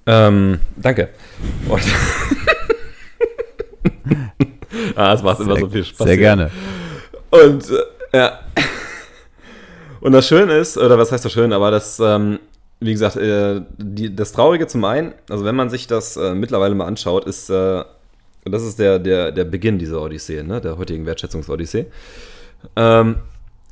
Ähm, 0.06 0.60
danke. 0.76 1.08
Und 1.68 1.82
ah, 4.94 5.12
es 5.12 5.22
macht 5.22 5.38
sehr, 5.38 5.46
immer 5.46 5.58
so 5.58 5.68
viel 5.68 5.84
Spaß. 5.84 6.06
Sehr 6.06 6.14
hier. 6.14 6.22
gerne. 6.22 6.50
Und 7.30 7.68
äh, 7.68 8.16
ja. 8.16 8.40
Und 10.00 10.12
das 10.12 10.28
Schöne 10.28 10.56
ist, 10.56 10.78
oder 10.78 10.98
was 10.98 11.10
heißt 11.10 11.24
das 11.24 11.32
Schöne, 11.32 11.56
aber 11.56 11.72
das, 11.72 11.98
ähm, 11.98 12.38
wie 12.78 12.92
gesagt, 12.92 13.16
äh, 13.16 13.62
die, 13.76 14.14
das 14.14 14.30
Traurige 14.30 14.68
zum 14.68 14.84
einen, 14.84 15.14
also 15.28 15.44
wenn 15.44 15.56
man 15.56 15.68
sich 15.68 15.88
das 15.88 16.16
äh, 16.16 16.32
mittlerweile 16.34 16.76
mal 16.76 16.86
anschaut, 16.86 17.24
ist, 17.24 17.50
äh, 17.50 17.82
das 18.52 18.62
ist 18.62 18.78
der, 18.78 18.98
der, 18.98 19.32
der 19.32 19.44
Beginn 19.44 19.78
dieser 19.78 20.02
Odyssee, 20.02 20.42
ne, 20.42 20.60
der 20.60 20.78
heutigen 20.78 21.06
Wertschätzungsodyssee, 21.06 21.86
ähm, 22.76 23.16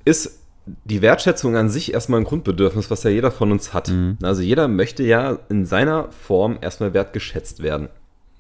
ist 0.04 0.40
die 0.84 1.02
Wertschätzung 1.02 1.56
an 1.56 1.68
sich 1.68 1.92
erstmal 1.92 2.20
ein 2.20 2.24
Grundbedürfnis, 2.24 2.90
was 2.90 3.02
ja 3.02 3.10
jeder 3.10 3.30
von 3.30 3.52
uns 3.52 3.74
hat. 3.74 3.88
Mhm. 3.88 4.18
Also 4.22 4.42
jeder 4.42 4.68
möchte 4.68 5.02
ja 5.02 5.38
in 5.48 5.66
seiner 5.66 6.10
Form 6.10 6.58
erstmal 6.60 6.94
wertgeschätzt 6.94 7.62
werden. 7.62 7.88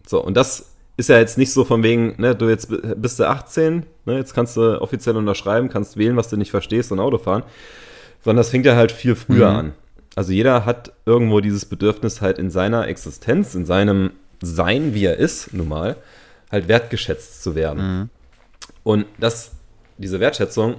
So, 0.06 0.22
und 0.22 0.36
das 0.36 0.74
ist 0.96 1.08
ja 1.08 1.18
jetzt 1.18 1.38
nicht 1.38 1.52
so 1.52 1.64
von 1.64 1.82
wegen, 1.82 2.14
ne, 2.18 2.34
du 2.34 2.48
jetzt 2.48 2.68
bist 2.96 3.18
du 3.18 3.28
18, 3.28 3.84
ne, 4.06 4.16
jetzt 4.16 4.34
kannst 4.34 4.56
du 4.56 4.80
offiziell 4.80 5.16
unterschreiben, 5.16 5.68
kannst 5.68 5.96
wählen, 5.96 6.16
was 6.16 6.28
du 6.28 6.36
nicht 6.36 6.50
verstehst 6.50 6.92
und 6.92 7.00
Auto 7.00 7.18
fahren, 7.18 7.42
sondern 8.22 8.38
das 8.38 8.50
fängt 8.50 8.64
ja 8.64 8.76
halt 8.76 8.92
viel 8.92 9.16
früher 9.16 9.50
mhm. 9.50 9.56
an. 9.56 9.72
Also 10.16 10.32
jeder 10.32 10.64
hat 10.64 10.92
irgendwo 11.06 11.40
dieses 11.40 11.64
Bedürfnis 11.64 12.20
halt 12.20 12.38
in 12.38 12.50
seiner 12.50 12.86
Existenz, 12.86 13.54
in 13.54 13.66
seinem 13.66 14.12
Sein, 14.40 14.94
wie 14.94 15.04
er 15.04 15.16
ist, 15.16 15.52
nun 15.52 15.68
mal, 15.68 15.96
halt 16.54 16.68
wertgeschätzt 16.68 17.42
zu 17.42 17.54
werden. 17.54 17.98
Mhm. 17.98 18.10
Und 18.82 19.06
das, 19.18 19.52
diese 19.98 20.20
Wertschätzung 20.20 20.76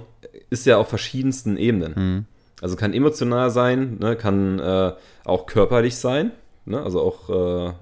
ist 0.50 0.66
ja 0.66 0.78
auf 0.78 0.88
verschiedensten 0.88 1.56
Ebenen. 1.56 1.94
Mhm. 1.96 2.24
Also 2.60 2.76
kann 2.76 2.94
emotional 2.94 3.50
sein, 3.50 3.98
ne, 4.00 4.16
kann 4.16 4.58
äh, 4.58 4.92
auch 5.24 5.46
körperlich 5.46 5.96
sein, 5.96 6.32
ne, 6.64 6.82
also 6.82 7.00
auch 7.02 7.68
äh, 7.68 7.72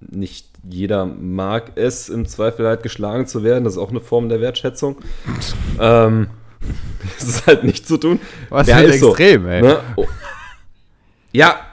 nicht 0.00 0.46
jeder 0.68 1.06
mag 1.06 1.72
es, 1.76 2.08
im 2.08 2.26
Zweifel 2.26 2.66
halt 2.66 2.82
geschlagen 2.82 3.26
zu 3.26 3.42
werden. 3.42 3.64
Das 3.64 3.74
ist 3.74 3.78
auch 3.78 3.90
eine 3.90 4.00
Form 4.00 4.28
der 4.28 4.40
Wertschätzung. 4.40 4.96
ähm, 5.80 6.28
das 7.18 7.28
ist 7.28 7.46
halt 7.46 7.64
nicht 7.64 7.86
zu 7.86 7.96
tun. 7.96 8.20
Was 8.48 8.68
für 8.68 8.76
ein 8.76 8.90
Extrem, 8.90 9.42
so, 9.42 9.48
ey. 9.48 9.62
Ne? 9.62 9.80
Oh. 9.96 10.06
Ja. 11.34 11.71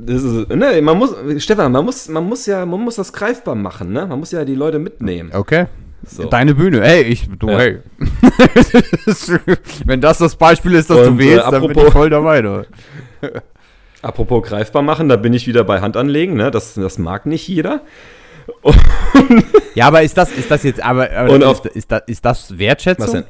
Das 0.00 0.22
ist, 0.22 0.48
ne, 0.48 0.80
man 0.82 0.98
muss, 0.98 1.14
Stefan, 1.38 1.72
man 1.72 1.84
muss, 1.84 2.08
man 2.08 2.24
muss 2.24 2.46
ja, 2.46 2.64
man 2.64 2.80
muss 2.80 2.96
das 2.96 3.12
greifbar 3.12 3.54
machen, 3.54 3.92
ne? 3.92 4.06
Man 4.06 4.18
muss 4.18 4.30
ja 4.30 4.44
die 4.44 4.54
Leute 4.54 4.78
mitnehmen. 4.78 5.30
Okay. 5.32 5.66
So. 6.06 6.24
Deine 6.24 6.54
Bühne. 6.54 6.82
Hey, 6.82 7.02
ich, 7.02 7.28
du, 7.38 7.48
ja. 7.48 7.58
hey. 7.58 7.78
Wenn 9.84 10.00
das 10.00 10.18
das 10.18 10.36
Beispiel 10.36 10.74
ist, 10.74 10.88
das 10.90 10.98
Und, 10.98 11.06
du 11.06 11.18
wählst, 11.18 11.38
äh, 11.38 11.40
apropos, 11.40 11.66
dann 11.66 11.74
bin 11.74 11.86
ich 11.86 11.92
voll 11.92 12.10
dabei, 12.10 12.42
du. 12.42 12.66
Apropos 14.00 14.46
greifbar 14.46 14.82
machen, 14.82 15.08
da 15.08 15.16
bin 15.16 15.34
ich 15.34 15.48
wieder 15.48 15.64
bei 15.64 15.80
Handanlegen, 15.80 16.36
ne? 16.36 16.52
Das, 16.52 16.74
das 16.74 16.98
mag 16.98 17.26
nicht 17.26 17.48
jeder. 17.48 17.82
ja, 19.74 19.88
aber 19.88 20.02
ist 20.02 20.16
das, 20.16 20.30
ist 20.30 20.50
das 20.50 20.62
jetzt, 20.62 20.80
aber, 20.82 21.10
aber 21.10 21.36
ist, 21.36 21.44
auf, 21.44 21.64
ist, 21.64 21.90
das, 21.90 22.02
ist 22.06 22.24
das 22.24 22.58
Wertschätzung? 22.58 23.06
Was 23.06 23.12
denn? 23.12 23.24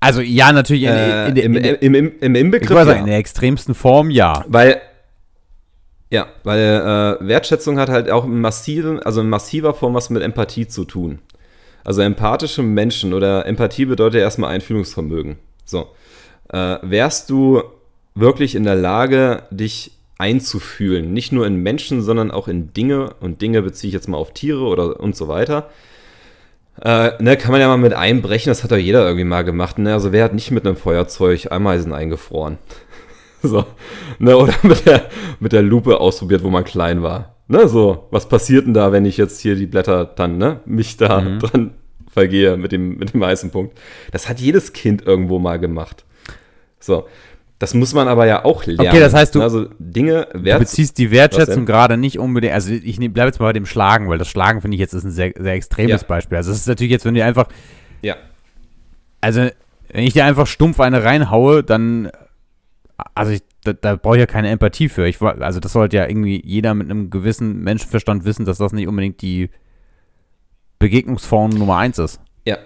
Also 0.00 0.20
ja, 0.20 0.52
natürlich 0.52 0.84
in, 0.84 0.90
äh, 0.90 1.28
in, 1.28 1.36
in, 1.36 1.54
im, 1.54 1.94
im, 1.94 2.12
im, 2.20 2.34
Inbegriff. 2.34 2.70
Ich 2.70 2.76
sagen, 2.76 2.90
ja. 2.90 2.96
in 2.96 3.06
der 3.06 3.18
extremsten 3.18 3.74
Form 3.74 4.10
ja. 4.10 4.44
Weil, 4.48 4.80
ja, 6.10 6.26
weil 6.44 6.60
äh, 6.60 7.26
Wertschätzung 7.26 7.78
hat 7.78 7.88
halt 7.88 8.10
auch 8.10 8.26
massiven, 8.26 9.00
also 9.00 9.20
in 9.20 9.28
massiver 9.28 9.74
Form 9.74 9.94
was 9.94 10.10
mit 10.10 10.22
Empathie 10.22 10.68
zu 10.68 10.84
tun. 10.84 11.18
Also 11.84 12.00
empathische 12.00 12.62
Menschen 12.62 13.12
oder 13.12 13.46
Empathie 13.46 13.84
bedeutet 13.84 14.20
erstmal 14.20 14.50
Einfühlungsvermögen. 14.50 15.36
So. 15.64 15.88
Äh, 16.48 16.78
wärst 16.82 17.30
du 17.30 17.62
wirklich 18.14 18.54
in 18.54 18.64
der 18.64 18.76
Lage, 18.76 19.42
dich 19.50 19.92
einzufühlen. 20.18 21.12
Nicht 21.12 21.32
nur 21.32 21.46
in 21.46 21.56
Menschen, 21.56 22.02
sondern 22.02 22.30
auch 22.30 22.48
in 22.48 22.72
Dinge. 22.72 23.14
Und 23.20 23.42
Dinge 23.42 23.62
beziehe 23.62 23.88
ich 23.88 23.94
jetzt 23.94 24.08
mal 24.08 24.16
auf 24.16 24.32
Tiere 24.32 24.62
oder 24.62 25.00
und 25.00 25.16
so 25.16 25.28
weiter. 25.28 25.70
Äh, 26.80 27.22
ne, 27.22 27.36
kann 27.36 27.52
man 27.52 27.60
ja 27.60 27.68
mal 27.68 27.76
mit 27.76 27.92
einbrechen, 27.92 28.50
das 28.50 28.64
hat 28.64 28.72
doch 28.72 28.76
jeder 28.76 29.04
irgendwie 29.04 29.24
mal 29.24 29.42
gemacht. 29.42 29.78
Ne? 29.78 29.92
Also 29.92 30.10
wer 30.10 30.24
hat 30.24 30.34
nicht 30.34 30.50
mit 30.50 30.66
einem 30.66 30.76
Feuerzeug 30.76 31.52
Ameisen 31.52 31.92
eingefroren? 31.92 32.58
so. 33.48 33.64
Ne? 34.18 34.36
Oder 34.36 34.54
mit 34.62 34.86
der, 34.86 35.08
mit 35.40 35.52
der 35.52 35.62
Lupe 35.62 36.00
ausprobiert, 36.00 36.42
wo 36.42 36.50
man 36.50 36.64
klein 36.64 37.02
war. 37.02 37.36
Ne? 37.48 37.68
So, 37.68 38.08
was 38.10 38.28
passiert 38.28 38.66
denn 38.66 38.74
da, 38.74 38.92
wenn 38.92 39.04
ich 39.04 39.16
jetzt 39.16 39.40
hier 39.40 39.54
die 39.54 39.66
Blätter 39.66 40.04
dann, 40.04 40.38
ne, 40.38 40.60
mich 40.64 40.96
da 40.96 41.20
mhm. 41.20 41.38
dran 41.40 41.74
vergehe 42.10 42.56
mit 42.56 42.72
dem, 42.72 42.96
mit 42.98 43.12
dem 43.12 43.20
weißen 43.20 43.50
Punkt? 43.50 43.78
Das 44.12 44.28
hat 44.28 44.40
jedes 44.40 44.72
Kind 44.72 45.06
irgendwo 45.06 45.38
mal 45.38 45.58
gemacht. 45.58 46.04
So. 46.80 47.06
Das 47.60 47.72
muss 47.72 47.94
man 47.94 48.08
aber 48.08 48.26
ja 48.26 48.44
auch 48.44 48.66
lernen. 48.66 48.88
Okay, 48.88 49.00
das 49.00 49.14
heißt, 49.14 49.34
du, 49.34 49.40
also 49.40 49.66
Dinge 49.78 50.26
du 50.34 50.58
beziehst 50.58 50.98
die 50.98 51.10
Wertschätzung 51.10 51.64
gerade 51.64 51.96
nicht 51.96 52.18
unbedingt, 52.18 52.52
also 52.52 52.72
ich 52.72 52.98
bleibe 52.98 53.28
jetzt 53.28 53.38
mal 53.38 53.46
bei 53.46 53.52
dem 53.52 53.64
Schlagen, 53.64 54.08
weil 54.08 54.18
das 54.18 54.28
Schlagen 54.28 54.60
finde 54.60 54.74
ich 54.74 54.80
jetzt 54.80 54.92
ist 54.92 55.04
ein 55.04 55.12
sehr, 55.12 55.32
sehr 55.38 55.54
extremes 55.54 56.02
ja. 56.02 56.06
Beispiel. 56.06 56.36
Also 56.36 56.50
es 56.50 56.58
ist 56.58 56.66
natürlich 56.66 56.90
jetzt, 56.90 57.04
wenn 57.04 57.14
du 57.14 57.24
einfach, 57.24 57.46
ja. 58.02 58.16
also 59.20 59.48
wenn 59.94 60.04
ich 60.04 60.12
dir 60.12 60.24
einfach 60.24 60.48
stumpf 60.48 60.80
eine 60.80 61.04
reinhaue, 61.04 61.62
dann, 61.62 62.10
also 63.14 63.32
ich, 63.32 63.42
da, 63.64 63.72
da 63.72 63.96
brauche 63.96 64.16
ich 64.16 64.20
ja 64.20 64.26
keine 64.26 64.50
Empathie 64.50 64.88
für. 64.88 65.06
Ich, 65.06 65.20
also 65.20 65.60
das 65.60 65.72
sollte 65.72 65.96
ja 65.96 66.08
irgendwie 66.08 66.40
jeder 66.44 66.74
mit 66.74 66.90
einem 66.90 67.10
gewissen 67.10 67.62
Menschenverstand 67.62 68.24
wissen, 68.24 68.44
dass 68.44 68.58
das 68.58 68.72
nicht 68.72 68.88
unbedingt 68.88 69.22
die 69.22 69.50
Begegnungsform 70.78 71.50
Nummer 71.50 71.78
eins 71.78 71.98
ist. 71.98 72.20
Ja, 72.44 72.58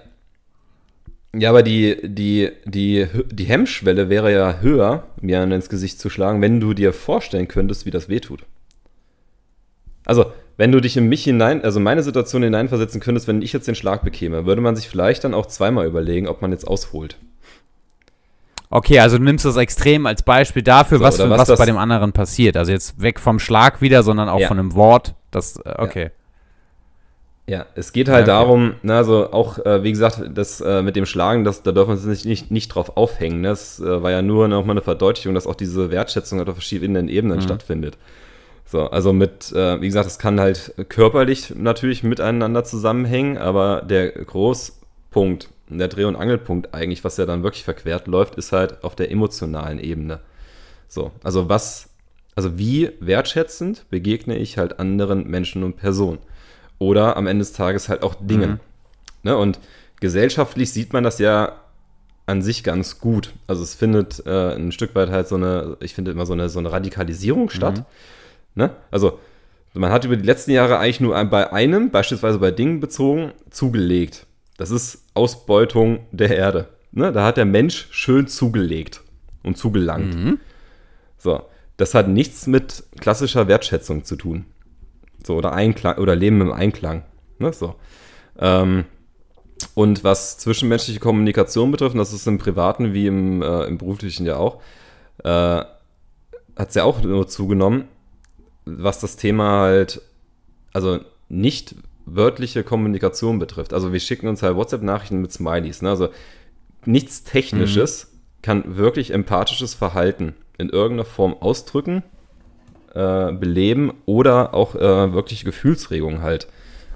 ja, 1.35 1.50
aber 1.50 1.62
die, 1.62 1.97
die, 2.02 2.50
die, 2.64 3.06
die 3.30 3.44
Hemmschwelle 3.44 4.08
wäre 4.08 4.32
ja 4.32 4.61
höher, 4.61 5.08
mir 5.20 5.42
ins 5.42 5.68
Gesicht 5.68 6.00
zu 6.00 6.08
schlagen, 6.08 6.40
wenn 6.40 6.58
du 6.58 6.73
dir 6.73 6.92
vorstellen 6.92 7.49
könntest, 7.49 7.85
wie 7.85 7.90
das 7.90 8.08
wehtut. 8.08 8.44
Also, 10.06 10.32
wenn 10.56 10.73
du 10.73 10.80
dich 10.80 10.97
in 10.97 11.08
mich 11.08 11.25
hinein, 11.25 11.62
also 11.62 11.80
meine 11.80 12.02
Situation 12.02 12.42
hineinversetzen 12.42 13.00
könntest, 13.00 13.28
wenn 13.28 13.42
ich 13.42 13.52
jetzt 13.52 13.68
den 13.68 13.75
Schlag 13.75 14.02
bekäme, 14.02 14.47
würde 14.47 14.62
man 14.62 14.75
sich 14.75 14.88
vielleicht 14.88 15.23
dann 15.23 15.35
auch 15.35 15.47
zweimal 15.47 15.87
überlegen, 15.87 16.28
ob 16.28 16.40
man 16.40 16.50
jetzt 16.50 16.66
ausholt. 16.66 17.18
Okay, 18.70 19.00
also 19.00 19.16
du 19.18 19.25
nimmst 19.25 19.44
das 19.44 19.56
extrem 19.56 20.04
als 20.06 20.22
Beispiel 20.22 20.62
dafür, 20.62 20.98
so, 20.98 21.04
was, 21.04 21.16
für, 21.16 21.30
was, 21.30 21.48
was 21.48 21.58
bei 21.58 21.66
dem 21.66 21.78
anderen 21.78 22.12
passiert. 22.12 22.56
Also 22.56 22.72
jetzt 22.72 23.00
weg 23.00 23.18
vom 23.18 23.38
Schlag 23.38 23.80
wieder, 23.80 24.02
sondern 24.02 24.28
auch 24.28 24.40
ja. 24.40 24.48
von 24.48 24.58
einem 24.58 24.75
Wort. 24.75 25.14
Das, 25.30 25.56
äh, 25.56 25.75
okay. 25.78 26.04
Ja. 26.04 26.10
Ja, 27.48 27.64
es 27.75 27.92
geht 27.92 28.10
halt 28.10 28.25
okay. 28.25 28.30
darum, 28.30 28.75
ne, 28.82 28.94
also 28.94 29.32
auch, 29.32 29.58
äh, 29.64 29.82
wie 29.82 29.90
gesagt, 29.90 30.20
das 30.34 30.60
äh, 30.60 30.82
mit 30.82 30.96
dem 30.96 31.06
Schlagen, 31.06 31.44
das, 31.44 31.62
da 31.62 31.72
dürfen 31.72 31.88
wir 31.88 31.92
uns 31.94 32.04
nicht, 32.04 32.26
nicht, 32.26 32.50
nicht 32.50 32.68
drauf 32.68 32.98
aufhängen. 32.98 33.40
Ne? 33.40 33.48
Das 33.48 33.80
äh, 33.80 34.02
war 34.02 34.10
ja 34.10 34.20
nur 34.20 34.48
nochmal 34.48 34.75
eine 34.75 34.82
Verdeutlichung, 34.82 35.32
dass 35.32 35.46
auch 35.46 35.54
diese 35.54 35.90
Wertschätzung 35.90 36.38
halt 36.38 36.50
auf 36.50 36.56
verschiedenen 36.56 37.08
Ebenen 37.08 37.38
mhm. 37.38 37.42
stattfindet. 37.42 37.96
So, 38.66 38.90
also 38.90 39.14
mit, 39.14 39.50
äh, 39.52 39.80
wie 39.80 39.87
gesagt, 39.87 40.06
es 40.06 40.18
kann 40.18 40.38
halt 40.38 40.75
körperlich 40.90 41.54
natürlich 41.56 42.02
miteinander 42.02 42.64
zusammenhängen, 42.64 43.38
aber 43.38 43.80
der 43.80 44.10
Großpunkt, 44.10 45.48
der 45.70 45.88
Dreh- 45.88 46.04
und 46.04 46.16
Angelpunkt 46.16 46.72
eigentlich, 46.72 47.04
was 47.04 47.16
ja 47.16 47.26
dann 47.26 47.42
wirklich 47.42 47.64
verquert 47.64 48.06
läuft, 48.06 48.37
ist 48.37 48.52
halt 48.52 48.82
auf 48.82 48.96
der 48.96 49.10
emotionalen 49.10 49.78
Ebene. 49.78 50.20
So, 50.88 51.12
also 51.22 51.48
was, 51.48 51.90
also 52.34 52.58
wie 52.58 52.90
wertschätzend 53.00 53.84
begegne 53.90 54.37
ich 54.37 54.56
halt 54.56 54.80
anderen 54.80 55.28
Menschen 55.28 55.62
und 55.62 55.76
Personen 55.76 56.18
oder 56.78 57.16
am 57.16 57.26
Ende 57.26 57.42
des 57.42 57.52
Tages 57.52 57.88
halt 57.88 58.02
auch 58.02 58.14
Dingen. 58.20 58.52
Mhm. 58.52 58.60
Ne? 59.25 59.37
Und 59.37 59.58
gesellschaftlich 60.00 60.72
sieht 60.72 60.92
man 60.92 61.04
das 61.04 61.18
ja 61.18 61.56
an 62.26 62.42
sich 62.42 62.62
ganz 62.62 63.00
gut. 63.00 63.32
Also 63.46 63.62
es 63.62 63.75
findet 63.75 64.25
äh, 64.26 64.54
ein 64.54 64.72
Stück 64.72 64.94
weit 64.94 65.10
halt 65.10 65.28
so 65.28 65.34
eine, 65.34 65.76
ich 65.80 65.94
finde 65.94 66.10
immer 66.10 66.26
so 66.26 66.34
eine, 66.34 66.48
so 66.48 66.58
eine 66.58 66.70
Radikalisierung 66.70 67.50
statt. 67.50 67.78
Mhm. 67.78 67.84
Ne? 68.62 68.70
Also 68.90 69.18
man 69.75 69.92
hat 69.92 70.04
über 70.04 70.16
die 70.16 70.26
letzten 70.26 70.50
Jahre 70.50 70.78
eigentlich 70.78 71.00
nur 71.00 71.22
bei 71.26 71.52
einem, 71.52 71.90
beispielsweise 71.90 72.38
bei 72.38 72.50
Dingen 72.50 72.80
bezogen, 72.80 73.32
zugelegt. 73.50 74.26
Das 74.58 74.70
ist 74.70 75.06
Ausbeutung 75.14 76.00
der 76.10 76.36
Erde. 76.36 76.68
Ne? 76.92 77.12
Da 77.12 77.24
hat 77.24 77.38
der 77.38 77.46
Mensch 77.46 77.88
schön 77.90 78.26
zugelegt 78.26 79.02
und 79.42 79.56
zugelangt. 79.56 80.14
Mhm. 80.14 80.40
So, 81.16 81.42
das 81.78 81.94
hat 81.94 82.08
nichts 82.08 82.46
mit 82.46 82.82
klassischer 83.00 83.48
Wertschätzung 83.48 84.04
zu 84.04 84.16
tun. 84.16 84.44
So, 85.24 85.36
oder 85.36 85.52
Einklang, 85.52 85.98
oder 85.98 86.14
Leben 86.16 86.40
im 86.40 86.52
Einklang. 86.52 87.04
Ne? 87.38 87.52
So. 87.52 87.76
Ähm, 88.38 88.84
und 89.74 90.02
was 90.04 90.38
zwischenmenschliche 90.38 91.00
Kommunikation 91.00 91.70
betrifft, 91.70 91.94
und 91.94 91.98
das 91.98 92.12
ist 92.12 92.26
im 92.26 92.38
Privaten 92.38 92.92
wie 92.92 93.06
im, 93.06 93.42
äh, 93.42 93.64
im 93.64 93.78
Beruflichen 93.78 94.26
ja 94.26 94.36
auch, 94.36 94.60
äh, 95.22 95.28
hat 95.28 96.68
es 96.70 96.74
ja 96.74 96.82
auch 96.82 97.00
nur 97.02 97.28
zugenommen, 97.28 97.84
was 98.64 98.98
das 98.98 99.16
Thema 99.16 99.60
halt, 99.60 100.02
also 100.72 100.98
nicht 101.28 101.76
wörtliche 102.14 102.62
Kommunikation 102.62 103.38
betrifft. 103.38 103.72
Also 103.72 103.92
wir 103.92 104.00
schicken 104.00 104.28
uns 104.28 104.42
halt 104.42 104.56
WhatsApp-Nachrichten 104.56 105.20
mit 105.20 105.32
Smileys. 105.32 105.82
Ne? 105.82 105.90
Also 105.90 106.08
nichts 106.84 107.24
Technisches 107.24 108.06
mhm. 108.10 108.42
kann 108.42 108.76
wirklich 108.76 109.12
empathisches 109.12 109.74
Verhalten 109.74 110.34
in 110.58 110.70
irgendeiner 110.70 111.04
Form 111.04 111.34
ausdrücken 111.34 112.02
äh, 112.94 113.32
beleben 113.32 113.92
oder 114.06 114.54
auch 114.54 114.74
äh, 114.74 115.12
wirklich 115.12 115.44
Gefühlsregungen 115.44 116.22
halt 116.22 116.48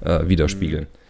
äh, 0.05 0.29
widerspiegeln. 0.29 0.85
Mhm. 0.85 1.03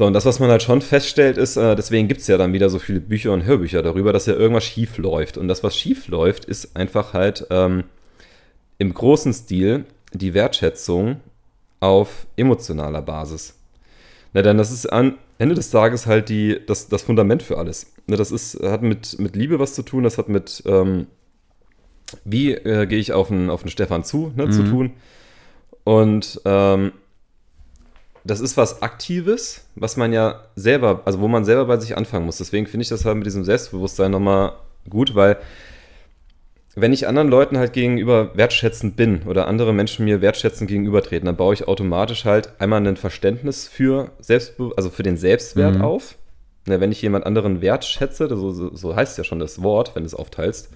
So, 0.00 0.06
und 0.06 0.14
das, 0.14 0.24
was 0.24 0.40
man 0.40 0.50
halt 0.50 0.62
schon 0.62 0.80
feststellt, 0.80 1.36
ist, 1.36 1.58
äh, 1.58 1.76
deswegen 1.76 2.08
gibt 2.08 2.22
es 2.22 2.26
ja 2.26 2.38
dann 2.38 2.54
wieder 2.54 2.70
so 2.70 2.78
viele 2.78 3.00
Bücher 3.00 3.32
und 3.32 3.44
Hörbücher 3.44 3.82
darüber, 3.82 4.14
dass 4.14 4.24
ja 4.24 4.32
irgendwas 4.32 4.64
schief 4.64 4.96
läuft. 4.96 5.36
Und 5.36 5.46
das, 5.46 5.62
was 5.62 5.76
schief 5.76 6.08
läuft, 6.08 6.46
ist 6.46 6.74
einfach 6.74 7.12
halt 7.12 7.46
ähm, 7.50 7.84
im 8.78 8.94
großen 8.94 9.34
Stil 9.34 9.84
die 10.14 10.32
Wertschätzung 10.32 11.20
auf 11.80 12.26
emotionaler 12.36 13.02
Basis. 13.02 13.54
Na, 14.32 14.42
denn 14.42 14.58
das 14.58 14.70
ist 14.70 14.86
am 14.86 15.18
Ende 15.38 15.54
des 15.54 15.70
Tages 15.70 16.06
halt 16.06 16.28
die, 16.28 16.60
das, 16.66 16.88
das 16.88 17.02
Fundament 17.02 17.42
für 17.42 17.58
alles. 17.58 17.92
Na, 18.06 18.16
das 18.16 18.30
ist, 18.30 18.62
hat 18.62 18.82
mit, 18.82 19.18
mit 19.18 19.34
Liebe 19.34 19.58
was 19.58 19.74
zu 19.74 19.82
tun, 19.82 20.04
das 20.04 20.18
hat 20.18 20.28
mit, 20.28 20.62
ähm, 20.66 21.06
wie 22.24 22.52
äh, 22.52 22.86
gehe 22.86 22.98
ich 22.98 23.12
auf 23.12 23.30
einen, 23.30 23.50
auf 23.50 23.62
einen 23.62 23.70
Stefan 23.70 24.04
zu, 24.04 24.32
ne, 24.36 24.46
mhm. 24.46 24.52
zu 24.52 24.64
tun. 24.64 24.92
Und 25.84 26.40
ähm, 26.44 26.92
das 28.24 28.40
ist 28.40 28.56
was 28.56 28.82
Aktives, 28.82 29.66
was 29.74 29.96
man 29.96 30.12
ja 30.12 30.44
selber, 30.54 31.02
also 31.06 31.20
wo 31.20 31.28
man 31.28 31.44
selber 31.44 31.64
bei 31.64 31.78
sich 31.78 31.96
anfangen 31.96 32.26
muss. 32.26 32.36
Deswegen 32.36 32.66
finde 32.66 32.82
ich 32.82 32.88
das 32.88 33.04
halt 33.04 33.16
mit 33.16 33.26
diesem 33.26 33.44
Selbstbewusstsein 33.44 34.10
nochmal 34.10 34.52
gut, 34.88 35.14
weil 35.14 35.38
wenn 36.76 36.92
ich 36.92 37.08
anderen 37.08 37.28
Leuten 37.28 37.58
halt 37.58 37.72
gegenüber 37.72 38.30
wertschätzend 38.36 38.94
bin 38.96 39.22
oder 39.26 39.48
andere 39.48 39.72
Menschen 39.72 40.04
mir 40.04 40.20
wertschätzend 40.20 40.68
gegenübertreten, 40.68 41.26
dann 41.26 41.36
baue 41.36 41.54
ich 41.54 41.66
automatisch 41.66 42.24
halt 42.24 42.52
einmal 42.60 42.86
ein 42.86 42.96
Verständnis 42.96 43.66
für 43.66 44.12
Selbstbe 44.20 44.72
also 44.76 44.88
für 44.90 45.02
den 45.02 45.16
Selbstwert 45.16 45.76
mhm. 45.76 45.82
auf. 45.82 46.16
Na, 46.66 46.80
wenn 46.80 46.92
ich 46.92 47.02
jemand 47.02 47.26
anderen 47.26 47.60
wertschätze, 47.60 48.28
so, 48.28 48.52
so 48.52 48.94
heißt 48.94 49.18
ja 49.18 49.24
schon 49.24 49.40
das 49.40 49.62
Wort, 49.62 49.94
wenn 49.94 50.04
du 50.04 50.06
es 50.06 50.14
aufteilst, 50.14 50.70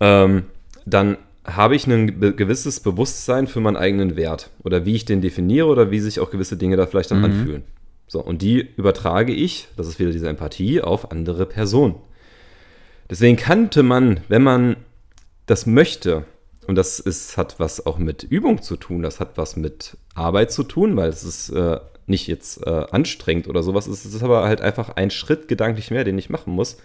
ähm, 0.00 0.44
dann 0.84 1.16
habe 1.44 1.76
ich 1.76 1.86
ein 1.86 2.20
gewisses 2.36 2.80
Bewusstsein 2.80 3.46
für 3.46 3.60
meinen 3.60 3.76
eigenen 3.76 4.16
Wert 4.16 4.50
oder 4.64 4.84
wie 4.84 4.96
ich 4.96 5.04
den 5.04 5.20
definiere 5.20 5.68
oder 5.68 5.90
wie 5.90 6.00
sich 6.00 6.20
auch 6.20 6.30
gewisse 6.30 6.56
Dinge 6.56 6.76
da 6.76 6.86
vielleicht 6.86 7.12
dann 7.12 7.18
mhm. 7.18 7.24
anfühlen. 7.24 7.62
So, 8.08 8.20
und 8.20 8.42
die 8.42 8.68
übertrage 8.76 9.32
ich, 9.32 9.68
das 9.76 9.88
ist 9.88 9.98
wieder 9.98 10.10
diese 10.10 10.28
Empathie, 10.28 10.80
auf 10.80 11.10
andere 11.12 11.46
Personen. 11.46 11.94
Deswegen 13.08 13.36
kannte 13.36 13.82
man, 13.82 14.20
wenn 14.28 14.42
man 14.42 14.76
das 15.46 15.66
möchte, 15.66 16.24
und 16.66 16.74
das 16.74 16.98
ist, 16.98 17.36
hat 17.36 17.58
was 17.58 17.86
auch 17.86 17.98
mit 17.98 18.24
Übung 18.24 18.62
zu 18.62 18.76
tun, 18.76 19.02
das 19.02 19.20
hat 19.20 19.38
was 19.38 19.56
mit 19.56 19.96
Arbeit 20.14 20.50
zu 20.50 20.64
tun, 20.64 20.96
weil 20.96 21.08
es 21.08 21.22
ist 21.22 21.50
äh, 21.50 21.78
nicht 22.06 22.26
jetzt 22.26 22.66
äh, 22.66 22.86
anstrengend 22.90 23.48
oder 23.48 23.62
sowas, 23.62 23.86
es 23.86 24.04
ist 24.04 24.22
aber 24.22 24.44
halt 24.44 24.60
einfach 24.60 24.90
ein 24.90 25.10
Schritt 25.10 25.48
gedanklich 25.48 25.90
mehr, 25.90 26.04
den 26.04 26.18
ich 26.18 26.30
machen 26.30 26.52
muss, 26.52 26.78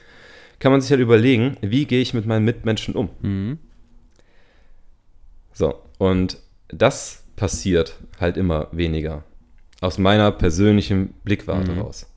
kann 0.60 0.72
man 0.72 0.82
sich 0.82 0.92
halt 0.92 1.02
überlegen, 1.02 1.58
wie 1.62 1.86
gehe 1.86 2.02
ich 2.02 2.14
mit 2.14 2.26
meinen 2.26 2.46
Mitmenschen 2.46 2.96
um. 2.96 3.10
Mhm. 3.22 3.58
So, 5.54 5.76
und 5.98 6.38
das 6.70 7.24
passiert 7.36 7.98
halt 8.20 8.38
immer 8.38 8.68
weniger. 8.72 9.24
Aus 9.82 9.98
meiner 9.98 10.32
persönlichen 10.32 11.16
Blickwarte 11.24 11.72
mhm. 11.72 11.80
raus. 11.80 12.11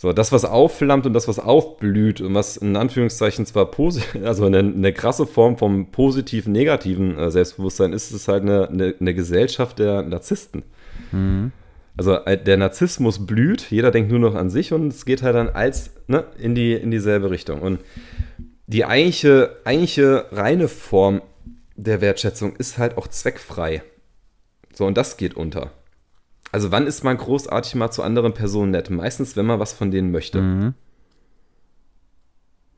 So, 0.00 0.12
das, 0.12 0.30
was 0.30 0.44
aufflammt 0.44 1.06
und 1.06 1.12
das, 1.12 1.26
was 1.26 1.40
aufblüht 1.40 2.20
und 2.20 2.32
was 2.32 2.56
in 2.56 2.76
Anführungszeichen 2.76 3.46
zwar 3.46 3.68
positiv, 3.68 4.14
also 4.24 4.44
eine, 4.44 4.60
eine, 4.60 4.92
krasse 4.92 5.26
Form 5.26 5.58
vom 5.58 5.90
positiven, 5.90 6.52
negativen 6.52 7.18
äh, 7.18 7.32
Selbstbewusstsein 7.32 7.92
ist, 7.92 8.12
ist 8.12 8.28
halt 8.28 8.44
eine, 8.44 8.68
eine, 8.68 8.94
eine 9.00 9.12
Gesellschaft 9.12 9.80
der 9.80 10.02
Narzissten. 10.02 10.62
Mhm. 11.10 11.50
Also 11.96 12.14
äh, 12.14 12.40
der 12.40 12.58
Narzissmus 12.58 13.26
blüht, 13.26 13.72
jeder 13.72 13.90
denkt 13.90 14.12
nur 14.12 14.20
noch 14.20 14.36
an 14.36 14.50
sich 14.50 14.72
und 14.72 14.86
es 14.86 15.04
geht 15.04 15.24
halt 15.24 15.34
dann 15.34 15.48
als 15.48 15.90
ne, 16.06 16.26
in, 16.38 16.54
die, 16.54 16.74
in 16.74 16.92
dieselbe 16.92 17.32
Richtung. 17.32 17.60
Und 17.60 17.80
die 18.68 18.84
eigentliche, 18.84 19.56
eigentliche 19.64 20.26
reine 20.30 20.68
Form 20.68 21.22
der 21.74 22.00
Wertschätzung 22.00 22.54
ist 22.54 22.78
halt 22.78 22.98
auch 22.98 23.08
zweckfrei. 23.08 23.82
So, 24.72 24.86
und 24.86 24.96
das 24.96 25.16
geht 25.16 25.34
unter. 25.34 25.72
Also, 26.52 26.72
wann 26.72 26.86
ist 26.86 27.04
man 27.04 27.16
großartig 27.16 27.74
mal 27.74 27.90
zu 27.90 28.02
anderen 28.02 28.34
Personen 28.34 28.70
nett? 28.70 28.90
Meistens, 28.90 29.36
wenn 29.36 29.46
man 29.46 29.60
was 29.60 29.72
von 29.72 29.90
denen 29.90 30.10
möchte. 30.10 30.40
Mhm. 30.40 30.74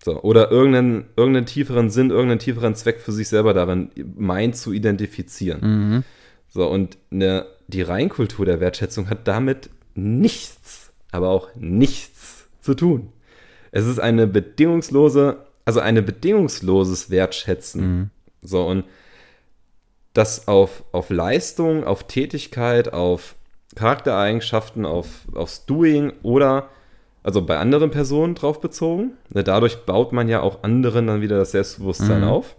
So, 0.02 0.22
oder 0.22 0.50
irgendeinen, 0.50 1.04
irgendeinen 1.16 1.46
tieferen 1.46 1.90
Sinn, 1.90 2.10
irgendeinen 2.10 2.38
tieferen 2.38 2.74
Zweck 2.74 3.00
für 3.00 3.12
sich 3.12 3.28
selber 3.28 3.52
darin 3.52 3.90
meint 4.16 4.56
zu 4.56 4.72
identifizieren. 4.72 5.60
Mhm. 5.60 6.04
So, 6.48 6.66
und 6.68 6.96
eine, 7.10 7.46
die 7.68 7.82
Reinkultur 7.82 8.46
der 8.46 8.60
Wertschätzung 8.60 9.10
hat 9.10 9.28
damit 9.28 9.70
nichts, 9.94 10.92
aber 11.12 11.28
auch 11.28 11.48
nichts 11.54 12.48
zu 12.60 12.74
tun. 12.74 13.12
Es 13.72 13.86
ist 13.86 14.00
eine 14.00 14.26
bedingungslose, 14.26 15.44
also 15.64 15.80
ein 15.80 15.94
bedingungsloses 16.04 17.10
Wertschätzen. 17.10 17.80
Mhm. 17.80 18.10
So, 18.42 18.66
und 18.66 18.84
das 20.14 20.48
auf, 20.48 20.82
auf 20.92 21.10
Leistung, 21.10 21.84
auf 21.84 22.06
Tätigkeit, 22.06 22.92
auf 22.92 23.36
Charaktereigenschaften, 23.76 24.84
auf, 24.84 25.06
aufs 25.34 25.66
Doing 25.66 26.12
oder 26.22 26.68
also 27.22 27.42
bei 27.42 27.58
anderen 27.58 27.90
Personen 27.90 28.34
drauf 28.34 28.60
bezogen. 28.60 29.12
Ne, 29.30 29.44
dadurch 29.44 29.84
baut 29.84 30.12
man 30.12 30.28
ja 30.28 30.40
auch 30.40 30.62
anderen 30.62 31.06
dann 31.06 31.20
wieder 31.20 31.38
das 31.38 31.52
Selbstbewusstsein 31.52 32.22
mhm. 32.22 32.28
auf. 32.28 32.56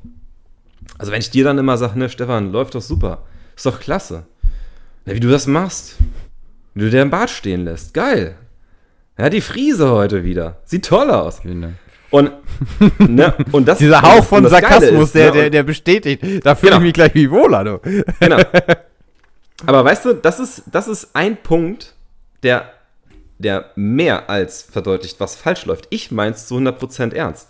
Also 0.98 1.12
wenn 1.12 1.20
ich 1.20 1.32
dir 1.32 1.44
dann 1.44 1.58
immer 1.58 1.78
sage, 1.78 1.98
ne, 1.98 2.10
Stefan, 2.10 2.52
läuft 2.52 2.76
doch 2.76 2.82
super, 2.82 3.24
ist 3.56 3.66
doch 3.66 3.80
klasse. 3.80 4.26
Na, 5.06 5.14
wie 5.16 5.20
du 5.20 5.30
das 5.30 5.48
machst, 5.48 5.98
wie 6.74 6.82
du 6.82 6.90
dir 6.90 7.02
im 7.02 7.10
Bad 7.10 7.30
stehen 7.30 7.66
lässt, 7.66 7.94
geil. 7.94 8.36
Ja, 9.18 9.30
die 9.30 9.42
Friese 9.42 9.92
heute 9.92 10.24
wieder, 10.24 10.60
sieht 10.64 10.86
toll 10.86 11.10
aus. 11.10 11.42
Dank. 11.44 11.76
Und, 12.12 12.32
ne, 13.00 13.34
und 13.52 13.68
das, 13.68 13.80
Dieser 13.80 14.02
Hauch 14.02 14.24
von 14.24 14.48
Sarkasmus, 14.48 15.06
ist, 15.06 15.16
der, 15.16 15.28
ne, 15.28 15.34
der, 15.34 15.50
der 15.50 15.64
bestätigt. 15.64 16.24
Da 16.44 16.56
fühle 16.56 16.72
genau. 16.72 16.78
ich 16.78 16.84
mich 16.84 16.94
gleich 16.94 17.14
wie 17.16 17.32
wohler, 17.32 17.64
du. 17.64 17.80
Genau. 18.20 18.38
Aber 19.66 19.86
weißt 19.86 20.06
du, 20.06 20.14
das 20.14 20.40
ist, 20.40 20.64
das 20.72 20.88
ist 20.88 21.10
ein 21.14 21.38
Punkt, 21.38 21.96
der, 22.44 22.72
der 23.38 23.72
mehr 23.76 24.30
als 24.30 24.64
verdeutlicht, 24.64 25.20
was 25.20 25.36
falsch 25.36 25.66
läuft. 25.66 25.88
Ich 25.90 26.12
mein's 26.12 26.48
zu 26.48 26.56
100% 26.56 27.14
ernst. 27.14 27.50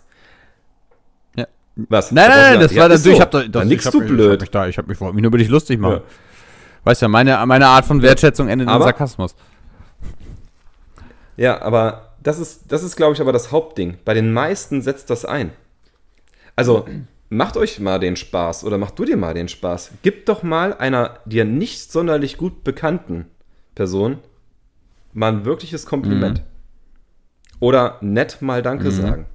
Ja. 1.36 1.48
Was? 1.76 2.12
Nein, 2.12 2.30
nein, 2.30 2.40
nein, 2.40 2.60
das 2.60 2.74
ja, 2.74 2.82
war 2.82 2.90
natürlich, 2.90 3.04
so. 3.04 3.12
ich 3.12 3.22
hab 3.22 3.32
da, 3.32 3.44
das, 3.44 3.66
ich 3.70 3.86
hab, 3.86 3.92
du 3.92 4.02
blöd. 4.02 4.20
Ich, 4.20 4.32
hab 4.34 4.40
mich 4.42 4.52
da, 4.52 4.68
ich, 4.68 4.78
hab 4.78 4.88
mich, 4.88 5.00
ich 5.00 5.02
nur 5.02 5.26
über 5.26 5.38
dich 5.38 5.50
lustig 5.50 5.80
machen. 5.80 5.96
Ja. 5.96 6.02
Weißt 6.84 7.02
ja, 7.02 7.08
meine, 7.08 7.46
meine 7.46 7.68
Art 7.68 7.86
von 7.86 8.02
Wertschätzung 8.02 8.48
endet 8.48 8.68
in 8.68 8.82
Sarkasmus. 8.82 9.36
Ja, 11.38 11.62
aber 11.62 12.16
das 12.22 12.40
ist, 12.40 12.72
das 12.72 12.84
ist 12.84 12.96
glaube 12.96 13.14
ich, 13.14 13.22
aber 13.22 13.32
das 13.32 13.52
Hauptding. 13.52 13.98
Bei 14.04 14.14
den 14.14 14.34
meisten 14.34 14.82
setzt 14.82 15.10
das 15.10 15.26
ein. 15.26 15.52
Also, 16.56 16.86
macht 17.32 17.58
euch 17.58 17.80
mal 17.80 18.00
den 18.00 18.16
Spaß 18.16 18.64
oder 18.64 18.78
mach 18.78 18.92
du 18.92 19.06
dir 19.06 19.18
mal 19.18 19.34
den 19.34 19.48
Spaß. 19.48 19.92
Gib 20.04 20.28
doch 20.28 20.44
mal 20.44 20.74
einer 20.74 21.20
dir 21.26 21.46
nicht 21.46 21.92
sonderlich 21.92 22.38
gut 22.38 22.64
bekannten 22.64 23.26
Person 23.74 24.20
mal 25.14 25.32
ein 25.32 25.46
wirkliches 25.46 25.86
Kompliment. 25.86 26.40
Mhm. 26.40 26.46
Oder 27.60 27.98
nett 28.02 28.42
mal 28.42 28.62
Danke 28.62 28.86
mhm. 28.86 28.92
sagen. 28.92 29.26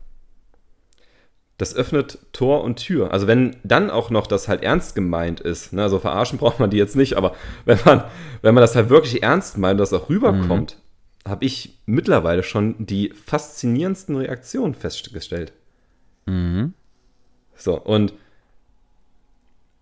Das 1.58 1.74
öffnet 1.74 2.18
Tor 2.32 2.62
und 2.62 2.76
Tür. 2.76 3.12
Also 3.12 3.26
wenn 3.26 3.56
dann 3.64 3.90
auch 3.90 4.10
noch 4.10 4.26
das 4.26 4.46
halt 4.46 4.62
ernst 4.62 4.94
gemeint 4.94 5.40
ist, 5.40 5.72
ne, 5.72 5.82
also 5.82 5.98
verarschen 5.98 6.38
braucht 6.40 6.60
man 6.60 6.70
die 6.70 6.76
jetzt 6.76 6.96
nicht, 6.96 7.16
aber 7.16 7.34
wenn 7.64 7.78
man, 7.84 8.04
wenn 8.42 8.54
man 8.54 8.60
das 8.62 8.76
halt 8.76 8.90
wirklich 8.90 9.22
ernst 9.22 9.58
meint 9.58 9.72
und 9.72 9.78
das 9.78 9.92
auch 9.92 10.08
rüberkommt, 10.08 10.76
mhm 10.76 10.86
habe 11.26 11.44
ich 11.44 11.80
mittlerweile 11.86 12.42
schon 12.42 12.86
die 12.86 13.10
faszinierendsten 13.10 14.16
Reaktionen 14.16 14.74
festgestellt. 14.74 15.52
Mhm. 16.26 16.72
So, 17.56 17.78
und 17.80 18.12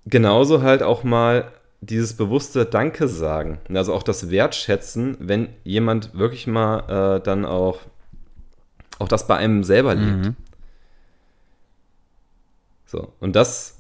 genauso 0.07 0.63
halt 0.63 0.83
auch 0.83 1.05
mal 1.05 1.51
dieses 1.81 2.15
bewusste 2.15 2.65
Danke 2.65 3.09
sagen. 3.09 3.59
Also 3.73 3.95
auch 3.95 4.03
das 4.03 4.31
Wertschätzen, 4.31 5.17
wenn 5.21 5.49
jemand 5.65 6.15
wirklich 6.15 6.47
mal 6.47 7.19
äh, 7.19 7.21
dann 7.23 7.45
auch, 7.45 7.81
auch 8.99 9.09
das 9.09 9.27
bei 9.27 9.37
einem 9.37 9.65
selber 9.65 9.95
lebt. 9.95 10.27
Mhm. 10.27 10.37
So, 12.87 13.13
und 13.21 13.35
das, 13.37 13.77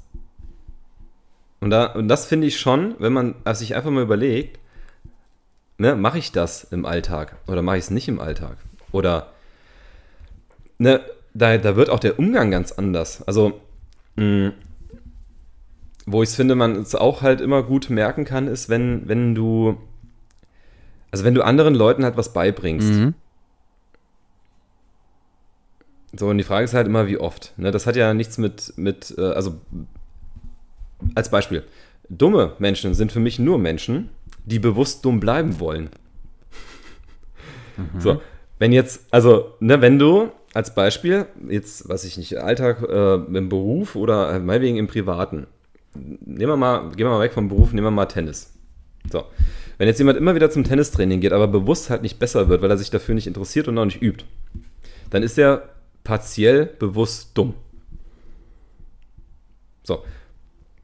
und, 1.61 1.71
da, 1.71 1.87
und 1.87 2.09
das 2.09 2.27
finde 2.27 2.47
ich 2.47 2.59
schon, 2.59 2.95
wenn 2.99 3.13
man 3.13 3.37
sich 3.53 3.75
einfach 3.75 3.91
mal 3.91 4.03
überlegt, 4.03 4.59
ne, 5.79 5.95
mache 5.95 6.19
ich 6.19 6.33
das 6.33 6.65
im 6.65 6.85
Alltag 6.85 7.37
oder 7.47 7.63
mache 7.63 7.79
ich 7.79 7.85
es 7.85 7.91
nicht 7.91 8.09
im 8.09 8.21
Alltag? 8.21 8.57
Oder 8.93 9.33
ne, 10.79 11.01
da, 11.33 11.57
da 11.59 11.77
wird 11.77 11.91
auch 11.91 12.01
der 12.01 12.19
Umgang 12.19 12.51
ganz 12.51 12.73
anders. 12.73 13.27
Also, 13.27 13.61
mh, 14.17 14.53
wo 16.07 16.23
ich 16.23 16.31
es 16.31 16.37
finde, 16.37 16.55
man 16.55 16.77
es 16.77 16.95
auch 16.95 17.23
halt 17.23 17.41
immer 17.41 17.63
gut 17.63 17.91
merken 17.91 18.25
kann, 18.25 18.47
ist, 18.47 18.69
wenn, 18.69 19.09
wenn 19.09 19.35
du, 19.35 19.79
also 21.11 21.25
wenn 21.25 21.35
du 21.35 21.43
anderen 21.43 21.75
Leuten 21.75 22.05
halt 22.05 22.17
was 22.17 22.33
beibringst. 22.33 22.93
Mhm. 22.93 23.15
So, 26.17 26.29
und 26.29 26.39
die 26.39 26.45
Frage 26.45 26.65
ist 26.65 26.75
halt 26.75 26.87
immer, 26.87 27.07
wie 27.07 27.19
oft. 27.19 27.55
Ne, 27.57 27.71
das 27.71 27.87
hat 27.87 27.97
ja 27.97 28.15
nichts 28.15 28.39
mit, 28.39 28.75
mit, 28.77 29.15
äh, 29.19 29.33
also 29.33 29.61
als 31.15 31.31
Beispiel, 31.31 31.65
dumme 32.09 32.53
Menschen 32.59 32.95
sind 32.95 33.11
für 33.11 33.21
mich 33.21 33.39
nur 33.39 33.59
Menschen, 33.59 34.11
die 34.45 34.59
bewusst 34.59 35.05
dumm 35.05 35.21
bleiben 35.21 35.59
wollen. 35.59 35.91
Mhm. 37.77 38.01
So, 38.01 38.23
wenn 38.59 38.73
jetzt, 38.73 39.07
also, 39.11 39.55
ne, 39.61 39.81
wenn 39.81 39.99
du 39.99 40.31
als 40.55 40.75
Beispiel, 40.75 41.27
jetzt, 41.49 41.89
was 41.89 42.05
ich 42.05 42.17
nicht, 42.17 42.39
Alltag 42.39 42.83
äh, 42.89 43.15
im 43.15 43.49
Beruf 43.49 43.97
oder 43.97 44.39
meinetwegen 44.39 44.77
im 44.77 44.87
Privaten, 44.87 45.49
nehmen 45.95 46.53
wir 46.53 46.57
mal, 46.57 46.91
gehen 46.91 47.07
wir 47.07 47.11
mal 47.11 47.21
weg 47.21 47.33
vom 47.33 47.49
Beruf, 47.49 47.73
nehmen 47.73 47.87
wir 47.87 47.91
mal 47.91 48.07
Tennis. 48.07 48.53
So. 49.11 49.25
Wenn 49.77 49.89
jetzt 49.89 49.99
jemand 49.99 50.17
immer 50.17 50.37
wieder 50.37 50.51
zum 50.51 50.63
Tennistraining 50.63 51.21
geht, 51.21 51.33
aber 51.33 51.49
bewusst 51.49 51.91
halt 51.91 52.03
nicht 52.03 52.21
besser 52.21 52.49
wird, 52.49 52.63
weil 52.63 52.71
er 52.71 52.79
sich 52.79 52.91
dafür 52.91 53.17
nicht 53.17 53.27
interessiert 53.27 53.67
und 53.67 53.77
auch 53.77 53.85
nicht 53.85 54.01
übt, 54.01 54.25
dann 55.11 55.25
ist 55.25 55.37
er 55.37 55.71
partiell 56.05 56.67
bewusst 56.67 57.31
dumm. 57.35 57.55
So. 59.83 60.05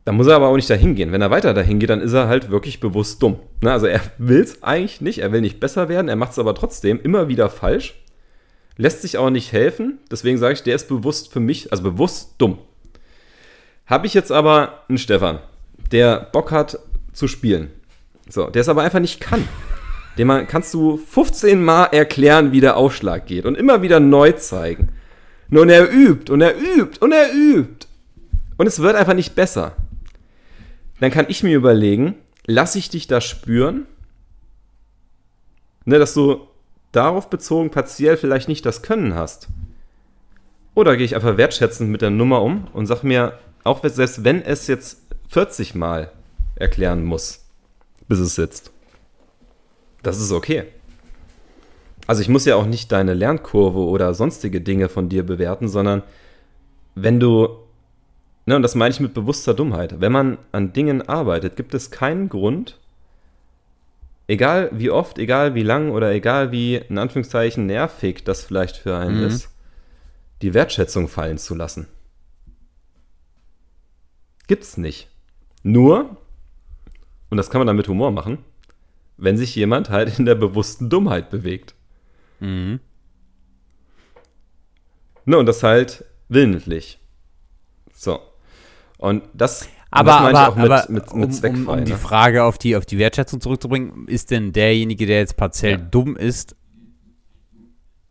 Dann 0.04 0.16
muss 0.16 0.26
er 0.26 0.34
aber 0.34 0.48
auch 0.48 0.56
nicht 0.56 0.68
dahin 0.68 0.96
gehen. 0.96 1.12
Wenn 1.12 1.22
er 1.22 1.30
weiter 1.30 1.54
dahin 1.54 1.78
geht, 1.78 1.90
dann 1.90 2.00
ist 2.00 2.12
er 2.12 2.26
halt 2.26 2.50
wirklich 2.50 2.80
bewusst 2.80 3.22
dumm. 3.22 3.38
Ne? 3.60 3.70
Also 3.70 3.86
er 3.86 4.00
will 4.18 4.40
es 4.40 4.62
eigentlich 4.64 5.00
nicht, 5.00 5.20
er 5.20 5.30
will 5.30 5.42
nicht 5.42 5.60
besser 5.60 5.88
werden, 5.88 6.08
er 6.08 6.16
macht 6.16 6.32
es 6.32 6.38
aber 6.40 6.54
trotzdem 6.54 7.00
immer 7.00 7.28
wieder 7.28 7.48
falsch, 7.48 8.02
lässt 8.80 9.02
sich 9.02 9.18
auch 9.18 9.30
nicht 9.30 9.52
helfen. 9.52 9.98
Deswegen 10.10 10.38
sage 10.38 10.54
ich, 10.54 10.62
der 10.62 10.74
ist 10.74 10.88
bewusst 10.88 11.30
für 11.30 11.40
mich, 11.40 11.70
also 11.70 11.82
bewusst 11.82 12.34
dumm. 12.38 12.58
Habe 13.86 14.06
ich 14.06 14.14
jetzt 14.14 14.32
aber 14.32 14.84
einen 14.88 14.98
Stefan, 14.98 15.38
der 15.92 16.20
Bock 16.32 16.50
hat 16.50 16.78
zu 17.12 17.28
spielen. 17.28 17.70
So, 18.28 18.48
der 18.48 18.62
es 18.62 18.68
aber 18.68 18.82
einfach 18.82 19.00
nicht 19.00 19.20
kann. 19.20 19.46
Dem 20.16 20.28
kannst 20.48 20.72
du 20.72 20.96
15 20.96 21.62
Mal 21.62 21.86
erklären, 21.86 22.52
wie 22.52 22.60
der 22.60 22.76
Aufschlag 22.76 23.26
geht 23.26 23.44
und 23.44 23.54
immer 23.54 23.82
wieder 23.82 24.00
neu 24.00 24.32
zeigen. 24.32 24.88
Nur 25.48 25.62
und 25.62 25.68
er 25.68 25.92
übt 25.92 26.32
und 26.32 26.40
er 26.40 26.56
übt 26.56 26.98
und 27.00 27.12
er 27.12 27.32
übt. 27.32 27.86
Und 28.56 28.66
es 28.66 28.80
wird 28.80 28.96
einfach 28.96 29.14
nicht 29.14 29.34
besser. 29.34 29.76
Dann 31.00 31.10
kann 31.10 31.26
ich 31.28 31.42
mir 31.42 31.56
überlegen, 31.56 32.14
lasse 32.46 32.78
ich 32.78 32.88
dich 32.88 33.06
da 33.06 33.20
spüren, 33.20 33.86
ne, 35.84 35.98
dass 35.98 36.14
du 36.14 36.46
darauf 36.92 37.30
bezogen 37.30 37.70
partiell 37.70 38.16
vielleicht 38.16 38.48
nicht 38.48 38.66
das 38.66 38.82
Können 38.82 39.14
hast. 39.14 39.48
Oder 40.74 40.96
gehe 40.96 41.04
ich 41.04 41.14
einfach 41.14 41.36
wertschätzend 41.36 41.90
mit 41.90 42.02
der 42.02 42.10
Nummer 42.10 42.42
um 42.42 42.68
und 42.72 42.86
sag 42.86 43.02
mir, 43.02 43.38
auch 43.64 43.82
selbst 43.82 44.24
wenn 44.24 44.42
es 44.42 44.66
jetzt 44.66 45.02
40 45.28 45.74
Mal 45.74 46.10
erklären 46.56 47.04
muss, 47.04 47.44
bis 48.08 48.18
es 48.18 48.34
sitzt. 48.34 48.72
Das 50.02 50.20
ist 50.20 50.32
okay. 50.32 50.64
Also 52.06 52.22
ich 52.22 52.28
muss 52.28 52.44
ja 52.44 52.56
auch 52.56 52.66
nicht 52.66 52.90
deine 52.90 53.14
Lernkurve 53.14 53.78
oder 53.78 54.14
sonstige 54.14 54.60
Dinge 54.60 54.88
von 54.88 55.08
dir 55.08 55.24
bewerten, 55.24 55.68
sondern 55.68 56.02
wenn 56.94 57.20
du, 57.20 57.48
ne, 58.46 58.56
und 58.56 58.62
das 58.62 58.74
meine 58.74 58.92
ich 58.92 59.00
mit 59.00 59.14
bewusster 59.14 59.54
Dummheit, 59.54 60.00
wenn 60.00 60.12
man 60.12 60.38
an 60.50 60.72
Dingen 60.72 61.02
arbeitet, 61.02 61.56
gibt 61.56 61.74
es 61.74 61.90
keinen 61.90 62.28
Grund, 62.28 62.78
egal 64.30 64.70
wie 64.72 64.90
oft, 64.90 65.18
egal 65.18 65.56
wie 65.56 65.64
lang 65.64 65.90
oder 65.90 66.12
egal 66.12 66.52
wie, 66.52 66.76
in 66.76 66.98
Anführungszeichen, 66.98 67.66
nervig 67.66 68.22
das 68.24 68.44
vielleicht 68.44 68.76
für 68.76 68.96
einen 68.96 69.18
mhm. 69.18 69.26
ist, 69.26 69.48
die 70.40 70.54
Wertschätzung 70.54 71.08
fallen 71.08 71.36
zu 71.36 71.56
lassen. 71.56 71.88
Gibt's 74.46 74.76
nicht. 74.76 75.08
Nur, 75.64 76.16
und 77.28 77.36
das 77.36 77.50
kann 77.50 77.58
man 77.58 77.66
dann 77.66 77.76
mit 77.76 77.88
Humor 77.88 78.12
machen, 78.12 78.38
wenn 79.16 79.36
sich 79.36 79.54
jemand 79.56 79.90
halt 79.90 80.18
in 80.18 80.26
der 80.26 80.36
bewussten 80.36 80.88
Dummheit 80.88 81.28
bewegt. 81.30 81.74
Mhm. 82.38 82.78
Ne, 85.24 85.38
und 85.38 85.46
das 85.46 85.64
halt 85.64 86.04
willentlich. 86.28 87.00
So. 87.92 88.20
Und 88.96 89.24
das, 89.34 89.68
aber, 89.90 90.10
das 90.10 90.20
aber, 90.20 90.56
mit, 90.56 90.70
aber 90.70 90.84
mit, 90.88 91.14
mit, 91.14 91.44
um, 91.44 91.66
um, 91.66 91.68
um 91.68 91.84
die 91.84 91.92
ne? 91.92 91.98
Frage 91.98 92.44
auf 92.44 92.58
die, 92.58 92.76
auf 92.76 92.86
die 92.86 92.98
Wertschätzung 92.98 93.40
zurückzubringen, 93.40 94.06
ist 94.06 94.30
denn 94.30 94.52
derjenige, 94.52 95.06
der 95.06 95.18
jetzt 95.18 95.36
partiell 95.36 95.72
ja. 95.72 95.78
dumm 95.78 96.16
ist, 96.16 96.56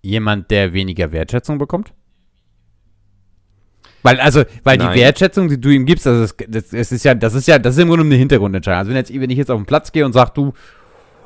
jemand, 0.01 0.51
der 0.51 0.73
weniger 0.73 1.11
Wertschätzung 1.11 1.57
bekommt? 1.57 1.93
Weil, 4.01 4.19
also, 4.19 4.43
weil 4.63 4.77
Nein. 4.77 4.93
die 4.93 4.99
Wertschätzung, 4.99 5.49
die 5.49 5.59
du 5.59 5.69
ihm 5.69 5.85
gibst, 5.85 6.07
also 6.07 6.33
das, 6.47 6.69
das, 6.69 6.91
ist 6.91 7.03
ja, 7.03 7.13
das 7.13 7.33
ist 7.33 7.47
ja, 7.47 7.59
das 7.59 7.75
ist 7.75 7.81
im 7.81 7.89
Grunde 7.89 8.05
eine 8.05 8.15
Hintergrundentscheidung. 8.15 8.79
Also 8.79 8.89
wenn 8.89 8.97
jetzt, 8.97 9.13
wenn 9.13 9.29
ich 9.29 9.37
jetzt 9.37 9.51
auf 9.51 9.59
den 9.59 9.65
Platz 9.65 9.91
gehe 9.91 10.05
und 10.05 10.13
sage, 10.13 10.31
du, 10.33 10.53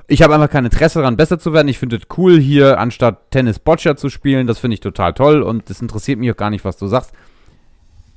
ich 0.08 0.22
habe 0.22 0.34
einfach 0.34 0.50
kein 0.50 0.66
Interesse 0.66 1.00
daran, 1.00 1.16
besser 1.16 1.40
zu 1.40 1.54
werden. 1.54 1.68
Ich 1.68 1.80
finde 1.80 1.98
es 1.98 2.04
cool, 2.18 2.40
hier 2.40 2.80
anstatt 2.80 3.32
Tennis 3.32 3.60
Boccia 3.60 3.96
zu 3.96 4.10
spielen. 4.10 4.48
Das 4.48 4.60
finde 4.60 4.74
ich 4.76 4.80
total 4.80 5.14
toll 5.14 5.42
und 5.42 5.70
das 5.70 5.82
interessiert 5.82 6.20
mich 6.20 6.32
auch 6.32 6.38
gar 6.38 6.50
nicht, 6.50 6.66
was 6.66 6.78
du 6.78 6.88
sagst. 6.88 7.14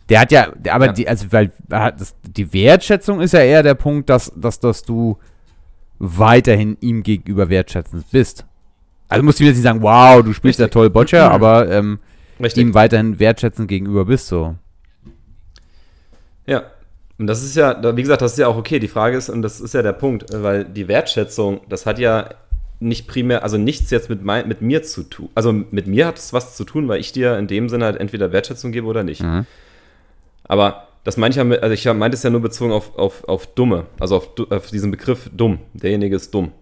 Der 0.09 0.21
hat 0.21 0.31
ja, 0.31 0.53
aber 0.71 0.87
ja. 0.87 0.93
die, 0.93 1.09
also, 1.09 1.27
weil 1.31 1.53
das, 1.69 2.15
die 2.23 2.53
Wertschätzung 2.53 3.21
ist 3.21 3.33
ja 3.33 3.41
eher 3.41 3.63
der 3.63 3.75
Punkt, 3.75 4.09
dass, 4.09 4.33
dass, 4.37 4.61
dass 4.61 4.83
du 4.83 5.19
weiterhin 5.99 6.77
ihm 6.81 7.03
gegenüber 7.03 7.49
wertschätzend 7.49 8.11
bist. 8.11 8.45
Also 9.09 9.25
musst 9.25 9.41
du 9.41 9.45
jetzt 9.45 9.57
nicht 9.57 9.65
sagen, 9.65 9.83
wow, 9.83 10.23
du 10.23 10.33
spielst 10.33 10.61
Richtig. 10.61 10.75
ja 10.75 10.81
toll 10.81 10.91
Boccia, 10.91 11.29
aber 11.29 11.71
ähm, 11.71 11.99
ihm 12.39 12.75
weiterhin 12.75 13.19
wertschätzend 13.19 13.69
gegenüber 13.69 14.05
bist 14.05 14.29
so. 14.29 14.57
Ja, 16.47 16.65
und 17.19 17.27
das 17.27 17.43
ist 17.43 17.57
ja, 17.57 17.97
wie 17.97 18.03
gesagt, 18.03 18.23
das 18.23 18.33
ist 18.33 18.39
ja 18.39 18.49
auch 18.49 18.57
okay. 18.57 18.79
Die 18.79 18.89
Frage 18.89 19.17
ist, 19.17 19.29
und 19.29 19.43
das 19.43 19.61
ist 19.61 19.75
ja 19.75 19.83
der 19.83 19.93
Punkt, 19.93 20.27
weil 20.33 20.65
die 20.65 20.87
Wertschätzung, 20.87 21.61
das 21.69 21.87
hat 21.87 21.99
ja 21.99 22.29
nicht 22.79 23.09
primär, 23.09 23.43
also 23.43 23.57
nichts 23.57 23.91
jetzt 23.91 24.11
mit, 24.11 24.23
mein, 24.23 24.47
mit 24.49 24.61
mir 24.61 24.83
zu 24.83 25.03
tun. 25.03 25.31
Also 25.35 25.53
mit 25.53 25.87
mir 25.87 26.07
hat 26.07 26.19
es 26.19 26.33
was 26.33 26.57
zu 26.57 26.65
tun, 26.65 26.89
weil 26.89 27.01
ich 27.01 27.13
dir 27.13 27.39
in 27.39 27.47
dem 27.47 27.69
Sinne 27.69 27.87
halt 27.87 27.97
entweder 27.97 28.33
Wertschätzung 28.33 28.71
gebe 28.71 28.87
oder 28.87 29.03
nicht. 29.03 29.23
Mhm. 29.23 29.47
Aber 30.49 30.89
das 31.05 31.17
meine 31.17 31.31
ich 31.31 31.37
ja, 31.37 31.45
mit, 31.45 31.63
also 31.63 31.73
ich 31.73 31.85
meinte 31.85 32.17
es 32.17 32.23
ja 32.23 32.31
nur 32.31 32.41
bezogen 32.41 32.73
auf, 32.73 32.97
auf, 32.99 33.25
auf 33.29 33.47
Dumme, 33.47 33.87
also 34.01 34.17
auf, 34.17 34.31
auf 34.51 34.71
diesen 34.71 34.91
Begriff 34.91 35.31
dumm. 35.33 35.61
Derjenige 35.75 36.17
ist 36.17 36.35
dumm. 36.35 36.53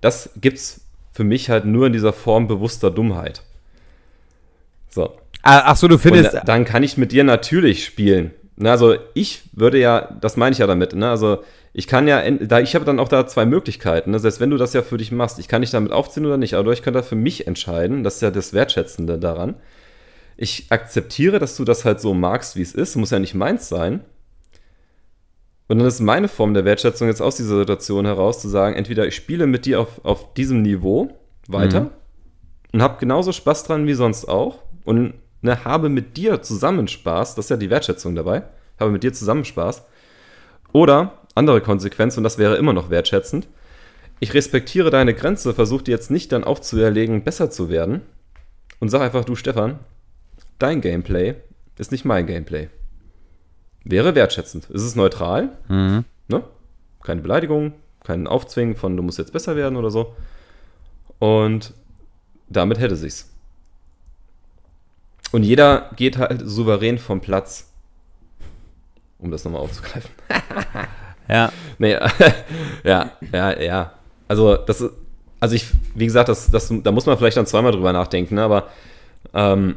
Das 0.00 0.30
gibt 0.40 0.58
es 0.58 0.80
für 1.12 1.24
mich 1.24 1.50
halt 1.50 1.64
nur 1.64 1.86
in 1.86 1.92
dieser 1.92 2.12
Form 2.12 2.48
bewusster 2.48 2.90
Dummheit. 2.90 3.42
So. 4.90 5.10
Ah, 5.42 5.62
ach 5.66 5.76
so, 5.76 5.88
du 5.88 5.98
findest. 5.98 6.34
Und 6.34 6.48
dann 6.48 6.64
kann 6.64 6.82
ich 6.82 6.96
mit 6.96 7.12
dir 7.12 7.24
natürlich 7.24 7.84
spielen. 7.84 8.32
Na, 8.56 8.72
also 8.72 8.96
ich 9.14 9.42
würde 9.52 9.78
ja, 9.78 10.16
das 10.20 10.36
meine 10.36 10.52
ich 10.52 10.58
ja 10.58 10.66
damit, 10.66 10.94
ne? 10.94 11.08
Also 11.08 11.42
ich 11.72 11.86
kann 11.86 12.06
ja, 12.06 12.28
da 12.30 12.60
ich 12.60 12.74
habe 12.74 12.84
dann 12.84 13.00
auch 13.00 13.08
da 13.08 13.26
zwei 13.26 13.46
Möglichkeiten. 13.46 14.10
Ne? 14.10 14.18
Selbst 14.18 14.40
wenn 14.40 14.50
du 14.50 14.58
das 14.58 14.74
ja 14.74 14.82
für 14.82 14.98
dich 14.98 15.10
machst, 15.10 15.38
ich 15.38 15.48
kann 15.48 15.62
dich 15.62 15.70
damit 15.70 15.90
aufziehen 15.90 16.26
oder 16.26 16.36
nicht, 16.36 16.54
aber 16.54 16.72
ich 16.72 16.82
kann 16.82 16.92
da 16.92 17.02
für 17.02 17.16
mich 17.16 17.46
entscheiden. 17.46 18.04
Das 18.04 18.16
ist 18.16 18.20
ja 18.20 18.30
das 18.30 18.52
Wertschätzende 18.52 19.18
daran. 19.18 19.54
Ich 20.36 20.66
akzeptiere, 20.70 21.38
dass 21.38 21.56
du 21.56 21.64
das 21.64 21.84
halt 21.84 22.00
so 22.00 22.14
magst, 22.14 22.56
wie 22.56 22.62
es 22.62 22.74
ist. 22.74 22.96
Muss 22.96 23.10
ja 23.10 23.18
nicht 23.18 23.34
meins 23.34 23.68
sein. 23.68 24.00
Und 25.68 25.78
dann 25.78 25.86
ist 25.86 26.00
meine 26.00 26.28
Form 26.28 26.54
der 26.54 26.64
Wertschätzung 26.64 27.08
jetzt 27.08 27.22
aus 27.22 27.36
dieser 27.36 27.56
Situation 27.56 28.04
heraus 28.04 28.40
zu 28.40 28.48
sagen, 28.48 28.76
entweder 28.76 29.06
ich 29.06 29.14
spiele 29.14 29.46
mit 29.46 29.64
dir 29.64 29.80
auf, 29.80 30.04
auf 30.04 30.34
diesem 30.34 30.60
Niveau 30.60 31.10
weiter 31.48 31.80
mhm. 31.80 31.90
und 32.72 32.82
habe 32.82 32.98
genauso 33.00 33.32
Spaß 33.32 33.64
dran 33.64 33.86
wie 33.86 33.94
sonst 33.94 34.26
auch 34.26 34.58
und 34.84 35.14
ne, 35.40 35.64
habe 35.64 35.88
mit 35.88 36.16
dir 36.16 36.42
zusammen 36.42 36.88
Spaß, 36.88 37.36
das 37.36 37.46
ist 37.46 37.50
ja 37.50 37.56
die 37.56 37.70
Wertschätzung 37.70 38.14
dabei, 38.14 38.42
habe 38.78 38.90
mit 38.90 39.02
dir 39.02 39.14
zusammen 39.14 39.46
Spaß. 39.46 39.84
Oder 40.72 41.18
andere 41.34 41.60
Konsequenz, 41.60 42.16
und 42.18 42.24
das 42.24 42.36
wäre 42.38 42.56
immer 42.56 42.72
noch 42.72 42.90
wertschätzend, 42.90 43.48
ich 44.20 44.34
respektiere 44.34 44.90
deine 44.90 45.14
Grenze, 45.14 45.54
versuche 45.54 45.84
dir 45.84 45.92
jetzt 45.92 46.10
nicht 46.10 46.32
dann 46.32 46.44
aufzuerlegen, 46.44 47.24
besser 47.24 47.50
zu 47.50 47.70
werden 47.70 48.02
und 48.78 48.88
sag 48.88 49.00
einfach, 49.00 49.24
du 49.24 49.34
Stefan, 49.36 49.78
dein 50.62 50.80
Gameplay 50.80 51.34
ist 51.78 51.92
nicht 51.92 52.04
mein 52.04 52.26
Gameplay. 52.26 52.68
Wäre 53.84 54.14
wertschätzend. 54.14 54.70
Es 54.70 54.82
ist 54.82 54.94
neutral, 54.94 55.50
mhm. 55.68 56.04
ne? 56.28 56.44
keine 57.02 57.20
Beleidigung, 57.20 57.72
kein 58.04 58.26
Aufzwingen 58.26 58.76
von, 58.76 58.96
du 58.96 59.02
musst 59.02 59.18
jetzt 59.18 59.32
besser 59.32 59.56
werden 59.56 59.76
oder 59.76 59.90
so. 59.90 60.14
Und 61.18 61.74
damit 62.48 62.78
hätte 62.78 62.96
sich's. 62.96 63.28
Und 65.32 65.42
jeder 65.42 65.90
geht 65.96 66.18
halt 66.18 66.42
souverän 66.44 66.98
vom 66.98 67.20
Platz. 67.20 67.72
Um 69.18 69.30
das 69.30 69.44
nochmal 69.44 69.62
aufzugreifen. 69.62 70.10
ja. 71.28 71.52
Nee, 71.78 71.92
ja, 72.84 73.12
ja, 73.32 73.60
ja. 73.60 73.92
Also, 74.28 74.56
das 74.56 74.80
ist, 74.80 74.92
also 75.40 75.54
ich, 75.54 75.66
wie 75.94 76.04
gesagt, 76.04 76.28
das, 76.28 76.50
das, 76.50 76.72
da 76.82 76.92
muss 76.92 77.06
man 77.06 77.18
vielleicht 77.18 77.36
dann 77.36 77.46
zweimal 77.46 77.72
drüber 77.72 77.92
nachdenken, 77.92 78.36
ne? 78.36 78.42
aber 78.42 78.68
ähm, 79.32 79.76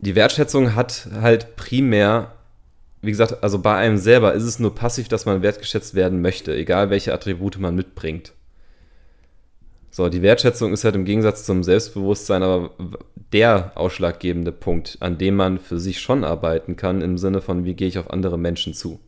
die 0.00 0.14
Wertschätzung 0.14 0.74
hat 0.74 1.08
halt 1.20 1.56
primär, 1.56 2.32
wie 3.02 3.10
gesagt, 3.10 3.42
also 3.42 3.58
bei 3.58 3.76
einem 3.76 3.98
selber 3.98 4.34
ist 4.34 4.44
es 4.44 4.58
nur 4.58 4.74
passiv, 4.74 5.08
dass 5.08 5.26
man 5.26 5.42
wertgeschätzt 5.42 5.94
werden 5.94 6.20
möchte, 6.22 6.54
egal 6.54 6.90
welche 6.90 7.12
Attribute 7.12 7.58
man 7.58 7.74
mitbringt. 7.74 8.32
So, 9.90 10.08
die 10.08 10.22
Wertschätzung 10.22 10.72
ist 10.72 10.84
halt 10.84 10.94
im 10.94 11.04
Gegensatz 11.04 11.44
zum 11.44 11.62
Selbstbewusstsein 11.62 12.42
aber 12.42 12.70
der 13.32 13.72
ausschlaggebende 13.74 14.52
Punkt, 14.52 14.96
an 15.00 15.18
dem 15.18 15.36
man 15.36 15.58
für 15.58 15.78
sich 15.78 16.00
schon 16.00 16.24
arbeiten 16.24 16.76
kann, 16.76 17.00
im 17.00 17.18
Sinne 17.18 17.40
von, 17.40 17.64
wie 17.64 17.74
gehe 17.74 17.88
ich 17.88 17.98
auf 17.98 18.10
andere 18.10 18.38
Menschen 18.38 18.74
zu? 18.74 19.00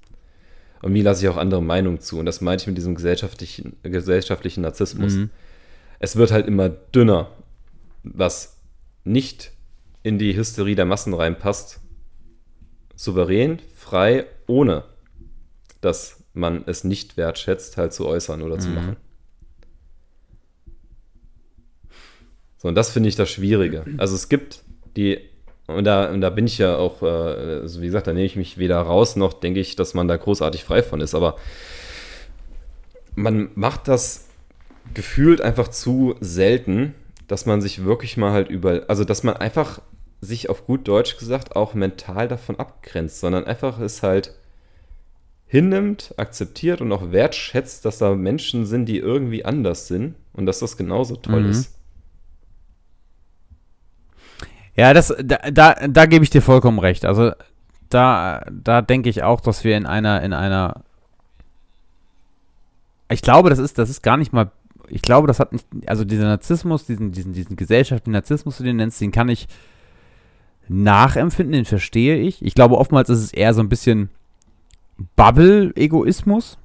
Und 0.83 0.95
wie 0.95 1.03
lasse 1.03 1.25
ich 1.25 1.29
auch 1.29 1.37
andere 1.37 1.63
Meinungen 1.63 2.01
zu? 2.01 2.19
Und 2.19 2.27
das 2.27 2.41
meine 2.41 2.61
ich 2.61 2.67
mit 2.67 2.77
diesem 2.77 2.97
gesellschaftlichen, 2.97 3.77
gesellschaftlichen 3.83 4.63
Narzissmus. 4.63 5.15
Mhm. 5.15 5.31
Es 6.01 6.17
wird 6.17 6.33
halt 6.33 6.49
immer 6.49 6.69
dünner, 6.69 7.31
was 8.03 8.57
nicht 9.05 9.52
in 10.03 10.19
die 10.19 10.37
Hysterie 10.37 10.75
der 10.75 10.85
Massen 10.85 11.15
reinpasst. 11.15 11.81
Souverän, 12.97 13.61
frei, 13.75 14.27
ohne 14.47 14.85
dass 15.81 16.25
man 16.35 16.65
es 16.67 16.85
nicht 16.85 17.17
wertschätzt, 17.17 17.77
halt 17.77 17.93
zu 17.93 18.07
äußern 18.07 18.43
oder 18.43 18.57
mhm. 18.57 18.61
zu 18.61 18.69
machen. 18.71 18.97
So, 22.57 22.69
und 22.69 22.75
das 22.77 22.91
finde 22.91 23.09
ich 23.09 23.17
das 23.17 23.29
Schwierige. 23.29 23.85
Also 23.99 24.15
es 24.15 24.29
gibt 24.29 24.63
die, 24.97 25.19
und 25.67 25.85
da, 25.85 26.11
und 26.11 26.21
da 26.21 26.31
bin 26.31 26.47
ich 26.47 26.59
ja 26.59 26.77
auch, 26.77 27.03
äh, 27.03 27.07
also 27.07 27.83
wie 27.83 27.87
gesagt, 27.87 28.07
da 28.07 28.13
nehme 28.13 28.25
ich 28.25 28.37
mich 28.37 28.57
weder 28.57 28.79
raus, 28.81 29.17
noch 29.17 29.33
denke 29.33 29.59
ich, 29.59 29.75
dass 29.75 29.95
man 29.95 30.07
da 30.07 30.17
großartig 30.17 30.63
frei 30.63 30.83
von 30.83 31.01
ist, 31.01 31.15
aber 31.15 31.37
man 33.17 33.51
macht 33.57 33.89
das 33.89 34.29
gefühlt 34.95 35.41
einfach 35.41 35.69
zu 35.69 36.15
selten, 36.21 36.95
dass 37.27 37.47
man 37.47 37.61
sich 37.61 37.85
wirklich 37.85 38.17
mal 38.17 38.33
halt 38.33 38.49
über, 38.49 38.85
also 38.89 39.05
dass 39.05 39.23
man 39.23 39.37
einfach 39.37 39.81
sich 40.23 40.49
auf 40.49 40.67
gut 40.67 40.87
Deutsch 40.87 41.19
gesagt 41.19 41.57
auch 41.57 41.75
mental 41.75 42.29
davon 42.29 42.59
abgrenzt, 42.59 43.21
sondern 43.21 43.45
einfach 43.45 43.81
es 43.81 44.05
halt 44.05 44.35
hinnimmt, 45.47 46.15
akzeptiert 46.17 46.81
und 46.81 46.93
auch 46.93 47.11
wertschätzt, 47.11 47.85
dass 47.85 47.99
da 47.99 48.15
Menschen 48.15 48.65
sind, 48.65 48.87
die 48.87 48.99
irgendwie 48.99 49.45
anders 49.45 49.89
sind 49.89 50.15
und 50.33 50.47
dass 50.47 50.61
das 50.61 50.77
genauso 50.77 51.17
toll 51.17 51.43
mhm. 51.43 51.51
ist. 51.51 51.75
Ja, 54.77 54.95
das, 54.95 55.15
da, 55.23 55.39
da, 55.51 55.75
da 55.75 56.07
gebe 56.07 56.25
ich 56.25 56.31
dir 56.31 56.41
vollkommen 56.41 56.79
recht. 56.79 57.05
Also 57.05 57.33
da, 57.91 58.47
da 58.51 58.81
denke 58.81 59.11
ich 59.11 59.25
auch, 59.25 59.41
dass 59.41 59.65
wir 59.65 59.77
in 59.77 59.87
einer, 59.87 60.23
in 60.23 60.33
einer, 60.33 60.85
ich 63.11 63.23
glaube, 63.23 63.51
das 63.51 63.59
ist, 63.59 63.77
das 63.77 63.91
ist 63.91 64.03
gar 64.03 64.17
nicht 64.17 64.33
mal, 64.33 64.53
ich 64.89 65.03
glaube, 65.03 65.27
das 65.27 65.41
hat 65.41 65.53
nicht, 65.53 65.67
also 65.87 66.05
dieser 66.05 66.25
Narzissmus, 66.25 66.87
diesen, 66.87 67.11
diesen, 67.11 67.33
diesen 67.33 67.57
gesellschaftlichen 67.57 68.13
Narzissmus, 68.13 68.59
du 68.59 68.63
den 68.63 68.77
nennst, 68.77 69.01
den 69.01 69.11
kann 69.11 69.29
ich 69.29 69.49
nachempfinden, 70.73 71.53
den 71.53 71.65
verstehe 71.65 72.17
ich. 72.17 72.45
Ich 72.45 72.55
glaube, 72.55 72.79
oftmals 72.79 73.09
ist 73.11 73.21
es 73.21 73.33
eher 73.33 73.55
so 73.55 73.61
ein 73.61 73.69
bisschen 73.69 74.09
Bubble-Egoismus. 75.17 76.59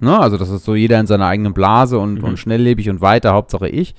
Ne? 0.00 0.18
Also, 0.18 0.36
das 0.36 0.50
ist 0.50 0.64
so 0.64 0.74
jeder 0.74 1.00
in 1.00 1.06
seiner 1.06 1.26
eigenen 1.26 1.54
Blase 1.54 1.98
und, 1.98 2.18
mhm. 2.18 2.24
und 2.24 2.36
schnelllebig 2.38 2.88
und 2.90 3.00
weiter, 3.00 3.32
Hauptsache 3.32 3.68
ich. 3.68 3.94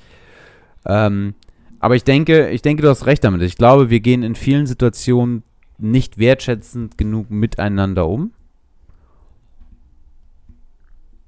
Ähm, 0.86 1.34
aber 1.78 1.96
ich 1.96 2.04
denke, 2.04 2.50
ich 2.50 2.62
denke, 2.62 2.82
du 2.82 2.88
hast 2.88 3.06
recht 3.06 3.24
damit. 3.24 3.42
Ich 3.42 3.56
glaube, 3.56 3.90
wir 3.90 4.00
gehen 4.00 4.22
in 4.22 4.34
vielen 4.34 4.66
Situationen 4.66 5.42
nicht 5.78 6.18
wertschätzend 6.18 6.98
genug 6.98 7.30
miteinander 7.30 8.06
um. 8.06 8.32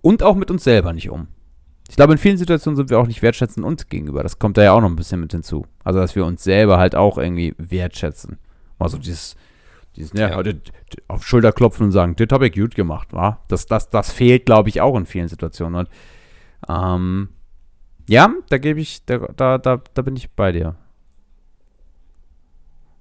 Und 0.03 0.23
auch 0.23 0.35
mit 0.35 0.51
uns 0.51 0.64
selber 0.64 0.92
nicht 0.92 1.11
um. 1.11 1.29
Ich 1.92 1.96
glaube, 1.96 2.14
in 2.14 2.18
vielen 2.18 2.38
Situationen 2.38 2.74
sind 2.74 2.88
wir 2.88 2.98
auch 2.98 3.07
nicht 3.07 3.20
wertschätzend 3.20 3.66
uns 3.66 3.87
gegenüber. 3.87 4.22
Das 4.22 4.38
kommt 4.38 4.57
da 4.57 4.62
ja 4.62 4.72
auch 4.72 4.81
noch 4.81 4.88
ein 4.88 4.96
bisschen 4.96 5.20
mit 5.20 5.33
hinzu. 5.33 5.66
Also, 5.85 6.00
dass 6.00 6.16
wir 6.16 6.24
uns 6.24 6.42
selber 6.42 6.78
halt 6.78 6.94
auch 6.94 7.18
irgendwie 7.18 7.55
wertschätzen. 7.59 8.38
Also 8.78 8.96
dieses, 8.96 9.37
dieses 9.94 10.18
ja, 10.18 10.40
ja. 10.40 10.52
auf 11.09 11.26
Schulter 11.26 11.52
klopfen 11.52 11.85
und 11.85 11.92
sagen, 11.92 12.16
das 12.16 12.28
habe 12.33 12.46
ich 12.46 12.55
gut 12.55 12.74
gemacht, 12.74 13.09
wa? 13.12 13.40
Das, 13.48 13.66
das, 13.66 13.90
das 13.90 14.11
fehlt, 14.11 14.46
glaube 14.46 14.70
ich, 14.70 14.81
auch 14.81 14.96
in 14.96 15.05
vielen 15.05 15.28
Situationen. 15.28 15.81
Und 15.81 15.90
ähm, 16.66 17.28
ja, 18.09 18.33
da 18.48 18.57
gebe 18.57 18.81
ich, 18.81 19.05
da, 19.05 19.18
da, 19.18 19.59
da, 19.59 19.83
da 19.92 20.00
bin 20.00 20.16
ich 20.16 20.31
bei 20.31 20.50
dir. 20.50 20.76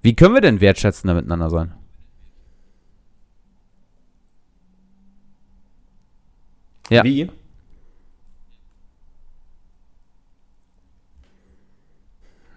Wie 0.01 0.17
können 0.17 0.34
wir 0.34 0.41
denn 0.41 0.60
wertschätzender 0.60 1.13
miteinander 1.13 1.49
sein? 1.49 1.73
Ja. 6.89 7.06
Wie? 7.06 7.30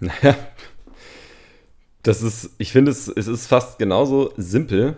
Naja, 0.05 0.37
das 2.03 2.23
ist, 2.23 2.51
ich 2.59 2.73
finde, 2.73 2.91
es, 2.91 3.09
es 3.09 3.27
ist 3.27 3.47
fast 3.47 3.79
genauso 3.79 4.33
simpel. 4.37 4.97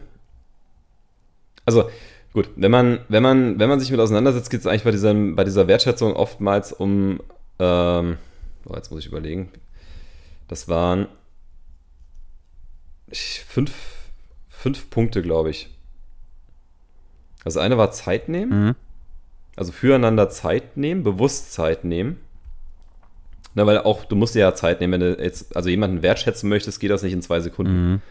Also, 1.64 1.88
gut, 2.32 2.48
wenn 2.56 2.70
man, 2.70 3.00
wenn 3.08 3.22
man, 3.22 3.58
wenn 3.58 3.68
man 3.68 3.78
sich 3.78 3.90
mit 3.90 4.00
auseinandersetzt, 4.00 4.50
geht 4.50 4.60
es 4.60 4.66
eigentlich 4.66 4.84
bei, 4.84 4.90
diesem, 4.90 5.36
bei 5.36 5.44
dieser 5.44 5.68
Wertschätzung 5.68 6.14
oftmals 6.14 6.72
um 6.72 7.20
ähm, 7.58 8.18
oh, 8.66 8.74
jetzt 8.74 8.90
muss 8.90 9.00
ich 9.00 9.06
überlegen. 9.06 9.50
Das 10.48 10.68
waren 10.68 11.08
fünf, 13.12 13.72
fünf 14.48 14.90
Punkte, 14.90 15.22
glaube 15.22 15.50
ich. 15.50 15.70
Also 17.44 17.60
eine 17.60 17.78
war 17.78 17.92
Zeit 17.92 18.28
nehmen. 18.28 18.66
Mhm. 18.66 18.74
Also 19.56 19.72
füreinander 19.72 20.28
Zeit 20.28 20.76
nehmen, 20.76 21.02
bewusst 21.02 21.52
Zeit 21.52 21.84
nehmen. 21.84 22.20
Na, 23.56 23.66
weil 23.66 23.78
auch, 23.78 24.04
du 24.04 24.16
musst 24.16 24.34
dir 24.34 24.40
ja 24.40 24.54
Zeit 24.54 24.80
nehmen, 24.80 24.92
wenn 24.92 25.00
du 25.00 25.22
jetzt, 25.22 25.56
also 25.56 25.70
jemanden 25.70 26.02
wertschätzen 26.02 26.46
möchtest, 26.46 26.78
geht 26.78 26.90
das 26.90 27.02
nicht 27.02 27.14
in 27.14 27.22
zwei 27.22 27.40
Sekunden. 27.40 27.90
Mhm. 27.92 28.02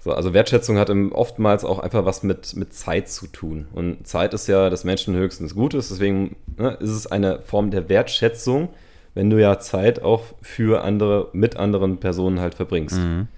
So, 0.00 0.12
also 0.12 0.34
Wertschätzung 0.34 0.78
hat 0.78 0.90
oftmals 0.90 1.64
auch 1.64 1.78
einfach 1.78 2.04
was 2.04 2.24
mit, 2.24 2.56
mit 2.56 2.74
Zeit 2.74 3.08
zu 3.08 3.28
tun. 3.28 3.68
Und 3.72 4.04
Zeit 4.04 4.34
ist 4.34 4.48
ja 4.48 4.70
das 4.70 4.82
Menschen 4.82 5.14
höchstens 5.14 5.54
Gutes, 5.54 5.90
deswegen 5.90 6.34
ne, 6.58 6.76
ist 6.80 6.90
es 6.90 7.06
eine 7.06 7.40
Form 7.42 7.70
der 7.70 7.88
Wertschätzung, 7.88 8.68
wenn 9.14 9.30
du 9.30 9.40
ja 9.40 9.60
Zeit 9.60 10.02
auch 10.02 10.24
für 10.42 10.82
andere, 10.82 11.28
mit 11.32 11.56
anderen 11.56 11.98
Personen 11.98 12.40
halt 12.40 12.56
verbringst. 12.56 12.98
Mhm. 12.98 13.28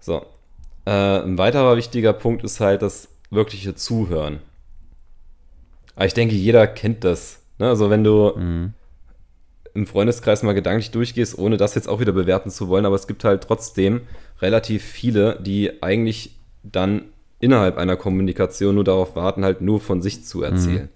So. 0.00 0.26
Äh, 0.84 1.22
ein 1.22 1.38
weiterer 1.38 1.78
wichtiger 1.78 2.12
Punkt 2.12 2.44
ist 2.44 2.60
halt 2.60 2.82
das 2.82 3.08
wirkliche 3.30 3.74
Zuhören. 3.74 4.40
Aber 5.94 6.04
ich 6.04 6.14
denke, 6.14 6.34
jeder 6.34 6.66
kennt 6.66 7.04
das. 7.04 7.40
Ne? 7.58 7.68
Also 7.68 7.88
wenn 7.88 8.04
du 8.04 8.34
mhm. 8.36 8.74
Im 9.76 9.86
Freundeskreis 9.86 10.42
mal 10.42 10.54
gedanklich 10.54 10.90
durchgehst, 10.90 11.38
ohne 11.38 11.56
das 11.56 11.74
jetzt 11.74 11.88
auch 11.88 12.00
wieder 12.00 12.12
bewerten 12.12 12.50
zu 12.50 12.68
wollen, 12.68 12.86
aber 12.86 12.96
es 12.96 13.06
gibt 13.06 13.24
halt 13.24 13.42
trotzdem 13.42 14.00
relativ 14.40 14.82
viele, 14.82 15.38
die 15.40 15.82
eigentlich 15.82 16.36
dann 16.62 17.02
innerhalb 17.38 17.76
einer 17.76 17.96
Kommunikation 17.96 18.74
nur 18.74 18.84
darauf 18.84 19.14
warten, 19.14 19.44
halt 19.44 19.60
nur 19.60 19.80
von 19.80 20.02
sich 20.02 20.24
zu 20.24 20.42
erzählen. 20.42 20.88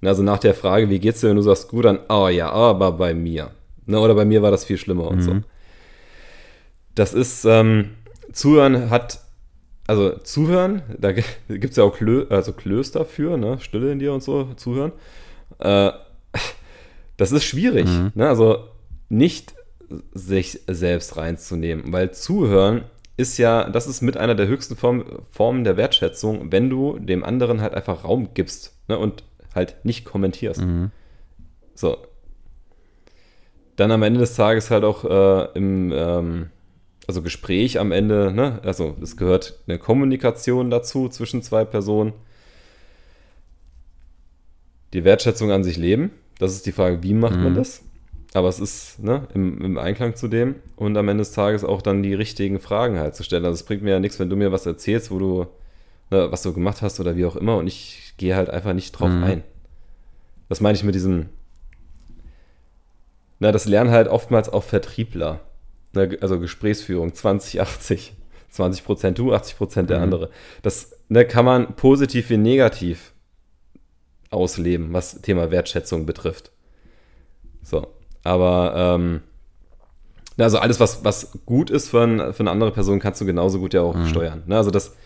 Mhm. 0.00 0.08
Also 0.08 0.22
nach 0.22 0.38
der 0.38 0.54
Frage, 0.54 0.88
wie 0.90 0.98
geht's 0.98 1.20
dir, 1.20 1.28
wenn 1.28 1.36
du 1.36 1.42
sagst 1.42 1.68
gut, 1.68 1.84
dann, 1.84 1.98
oh 2.08 2.28
ja, 2.28 2.50
aber 2.50 2.92
bei 2.92 3.14
mir. 3.14 3.50
Ne, 3.86 3.98
oder 3.98 4.14
bei 4.14 4.24
mir 4.24 4.42
war 4.42 4.50
das 4.50 4.64
viel 4.64 4.78
schlimmer 4.78 5.08
und 5.08 5.16
mhm. 5.16 5.22
so. 5.22 5.36
Das 6.94 7.14
ist, 7.14 7.44
ähm, 7.44 7.90
Zuhören 8.32 8.90
hat, 8.90 9.20
also 9.86 10.16
Zuhören, 10.18 10.82
da 10.98 11.12
gibt 11.48 11.70
es 11.70 11.76
ja 11.76 11.84
auch 11.84 11.96
Klö, 11.96 12.26
also 12.28 12.52
Klöster 12.52 13.04
für, 13.04 13.36
ne, 13.36 13.58
Stille 13.60 13.90
in 13.92 13.98
dir 13.98 14.12
und 14.12 14.22
so, 14.22 14.48
Zuhören. 14.56 14.92
Äh, 15.58 15.90
das 17.20 17.32
ist 17.32 17.44
schwierig. 17.44 17.86
Mhm. 17.86 18.12
Ne? 18.14 18.28
Also 18.28 18.64
nicht 19.10 19.54
sich 20.14 20.60
selbst 20.66 21.18
reinzunehmen, 21.18 21.92
weil 21.92 22.12
Zuhören 22.12 22.84
ist 23.18 23.36
ja, 23.36 23.68
das 23.68 23.86
ist 23.86 24.00
mit 24.00 24.16
einer 24.16 24.34
der 24.34 24.46
höchsten 24.46 24.74
Form, 24.74 25.04
Formen 25.30 25.64
der 25.64 25.76
Wertschätzung, 25.76 26.50
wenn 26.50 26.70
du 26.70 26.98
dem 26.98 27.22
anderen 27.22 27.60
halt 27.60 27.74
einfach 27.74 28.04
Raum 28.04 28.30
gibst 28.32 28.74
ne, 28.88 28.98
und 28.98 29.22
halt 29.54 29.76
nicht 29.84 30.06
kommentierst. 30.06 30.62
Mhm. 30.62 30.92
So. 31.74 31.98
Dann 33.76 33.90
am 33.90 34.02
Ende 34.02 34.20
des 34.20 34.34
Tages 34.34 34.70
halt 34.70 34.84
auch 34.84 35.04
äh, 35.04 35.58
im, 35.58 35.92
ähm, 35.94 36.50
also 37.06 37.20
Gespräch 37.20 37.78
am 37.78 37.92
Ende, 37.92 38.32
ne, 38.32 38.60
also 38.62 38.96
es 39.02 39.18
gehört 39.18 39.58
eine 39.66 39.78
Kommunikation 39.78 40.70
dazu 40.70 41.10
zwischen 41.10 41.42
zwei 41.42 41.66
Personen. 41.66 42.14
Die 44.94 45.04
Wertschätzung 45.04 45.50
an 45.50 45.62
sich 45.62 45.76
leben, 45.76 46.12
das 46.40 46.54
ist 46.54 46.64
die 46.64 46.72
Frage, 46.72 47.02
wie 47.02 47.12
macht 47.12 47.36
mhm. 47.36 47.44
man 47.44 47.54
das? 47.54 47.82
Aber 48.32 48.48
es 48.48 48.60
ist 48.60 48.98
ne, 49.02 49.28
im, 49.34 49.60
im, 49.60 49.78
Einklang 49.78 50.16
zu 50.16 50.26
dem 50.26 50.54
und 50.76 50.96
am 50.96 51.08
Ende 51.08 51.20
des 51.22 51.32
Tages 51.32 51.64
auch 51.64 51.82
dann 51.82 52.02
die 52.02 52.14
richtigen 52.14 52.60
Fragen 52.60 52.98
halt 52.98 53.14
zu 53.14 53.22
stellen. 53.24 53.44
Also 53.44 53.56
es 53.56 53.64
bringt 53.64 53.82
mir 53.82 53.90
ja 53.90 54.00
nichts, 54.00 54.18
wenn 54.18 54.30
du 54.30 54.36
mir 54.36 54.50
was 54.50 54.64
erzählst, 54.64 55.10
wo 55.10 55.18
du, 55.18 55.46
ne, 56.10 56.32
was 56.32 56.42
du 56.42 56.52
gemacht 56.54 56.80
hast 56.80 56.98
oder 56.98 57.16
wie 57.16 57.26
auch 57.26 57.36
immer 57.36 57.56
und 57.58 57.66
ich 57.66 58.14
gehe 58.16 58.36
halt 58.36 58.48
einfach 58.48 58.72
nicht 58.72 58.92
drauf 58.92 59.10
mhm. 59.10 59.22
ein. 59.22 59.44
Das 60.48 60.60
meine 60.60 60.76
ich 60.76 60.84
mit 60.84 60.94
diesem, 60.94 61.28
na, 63.38 63.52
das 63.52 63.66
lernen 63.66 63.90
halt 63.90 64.08
oftmals 64.08 64.48
auch 64.48 64.64
Vertriebler. 64.64 65.40
Ne, 65.92 66.16
also 66.22 66.40
Gesprächsführung, 66.40 67.12
20, 67.12 67.60
80. 67.60 68.14
20 68.48 68.84
Prozent 68.84 69.18
du, 69.18 69.32
80 69.32 69.56
Prozent 69.56 69.90
der 69.90 69.98
mhm. 69.98 70.04
andere. 70.04 70.30
Das 70.62 70.96
ne, 71.08 71.24
kann 71.24 71.44
man 71.44 71.76
positiv 71.76 72.30
wie 72.30 72.36
negativ 72.36 73.12
ausleben, 74.30 74.92
was 74.92 75.20
Thema 75.22 75.50
Wertschätzung 75.50 76.06
betrifft. 76.06 76.50
So. 77.62 77.88
Aber 78.22 78.74
ähm, 78.76 79.22
also 80.38 80.58
alles, 80.58 80.80
was, 80.80 81.04
was 81.04 81.38
gut 81.46 81.70
ist 81.70 81.88
für, 81.88 82.02
ein, 82.02 82.32
für 82.32 82.40
eine 82.40 82.50
andere 82.50 82.70
Person, 82.70 83.00
kannst 83.00 83.20
du 83.20 83.26
genauso 83.26 83.58
gut 83.58 83.74
ja 83.74 83.82
auch 83.82 83.94
mhm. 83.94 84.06
steuern. 84.06 84.42
Ne? 84.46 84.56
Also 84.56 84.70
das, 84.70 84.96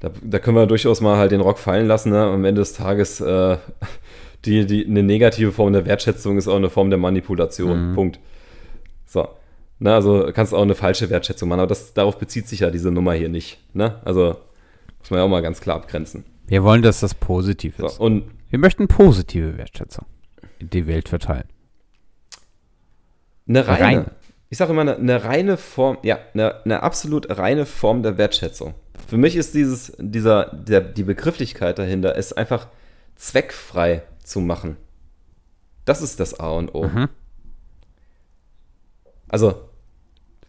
da, 0.00 0.10
da 0.22 0.38
können 0.38 0.56
wir 0.56 0.66
durchaus 0.66 1.00
mal 1.00 1.16
halt 1.16 1.32
den 1.32 1.40
Rock 1.40 1.58
fallen 1.58 1.86
lassen. 1.86 2.10
Ne? 2.10 2.22
Am 2.22 2.44
Ende 2.44 2.60
des 2.60 2.72
Tages 2.72 3.20
äh, 3.20 3.56
die, 4.44 4.66
die, 4.66 4.86
eine 4.86 5.02
negative 5.02 5.52
Form 5.52 5.72
der 5.72 5.86
Wertschätzung 5.86 6.38
ist 6.38 6.48
auch 6.48 6.56
eine 6.56 6.70
Form 6.70 6.90
der 6.90 6.98
Manipulation. 6.98 7.90
Mhm. 7.90 7.94
Punkt. 7.94 8.20
So. 9.06 9.28
Ne, 9.80 9.94
also 9.94 10.30
kannst 10.34 10.52
du 10.52 10.56
auch 10.56 10.62
eine 10.62 10.74
falsche 10.74 11.08
Wertschätzung 11.08 11.48
machen, 11.48 11.60
aber 11.60 11.68
das, 11.68 11.94
darauf 11.94 12.18
bezieht 12.18 12.48
sich 12.48 12.60
ja 12.60 12.70
diese 12.70 12.90
Nummer 12.90 13.12
hier 13.12 13.28
nicht. 13.28 13.58
Ne? 13.74 13.94
Also 14.04 14.36
muss 14.98 15.10
man 15.10 15.18
ja 15.18 15.24
auch 15.24 15.28
mal 15.28 15.40
ganz 15.40 15.60
klar 15.60 15.76
abgrenzen. 15.76 16.24
Wir 16.48 16.64
wollen, 16.64 16.82
dass 16.82 17.00
das 17.00 17.14
positiv 17.14 17.78
ist. 17.78 17.96
So, 17.96 18.02
und 18.02 18.30
wir 18.50 18.58
möchten 18.58 18.88
positive 18.88 19.56
Wertschätzung 19.58 20.06
in 20.58 20.70
die 20.70 20.86
Welt 20.86 21.08
verteilen. 21.08 21.44
Eine 23.46 23.66
reine, 23.66 23.80
Rein. 23.80 24.10
ich 24.50 24.58
sage 24.58 24.72
immer, 24.72 24.82
eine, 24.82 24.96
eine, 24.96 25.24
reine 25.24 25.56
Form, 25.56 25.98
ja, 26.02 26.18
eine, 26.34 26.64
eine 26.64 26.82
absolut 26.82 27.38
reine 27.38 27.66
Form 27.66 28.02
der 28.02 28.18
Wertschätzung. 28.18 28.74
Für 29.06 29.16
mich 29.16 29.36
ist 29.36 29.54
dieses, 29.54 29.92
dieser, 29.98 30.46
der, 30.46 30.80
die 30.80 31.04
Begrifflichkeit 31.04 31.78
dahinter, 31.78 32.14
ist 32.16 32.32
einfach 32.32 32.68
zweckfrei 33.16 34.02
zu 34.22 34.40
machen. 34.40 34.76
Das 35.84 36.02
ist 36.02 36.20
das 36.20 36.38
A 36.38 36.50
und 36.50 36.74
O. 36.74 36.84
Mhm. 36.84 37.08
Also 39.28 39.68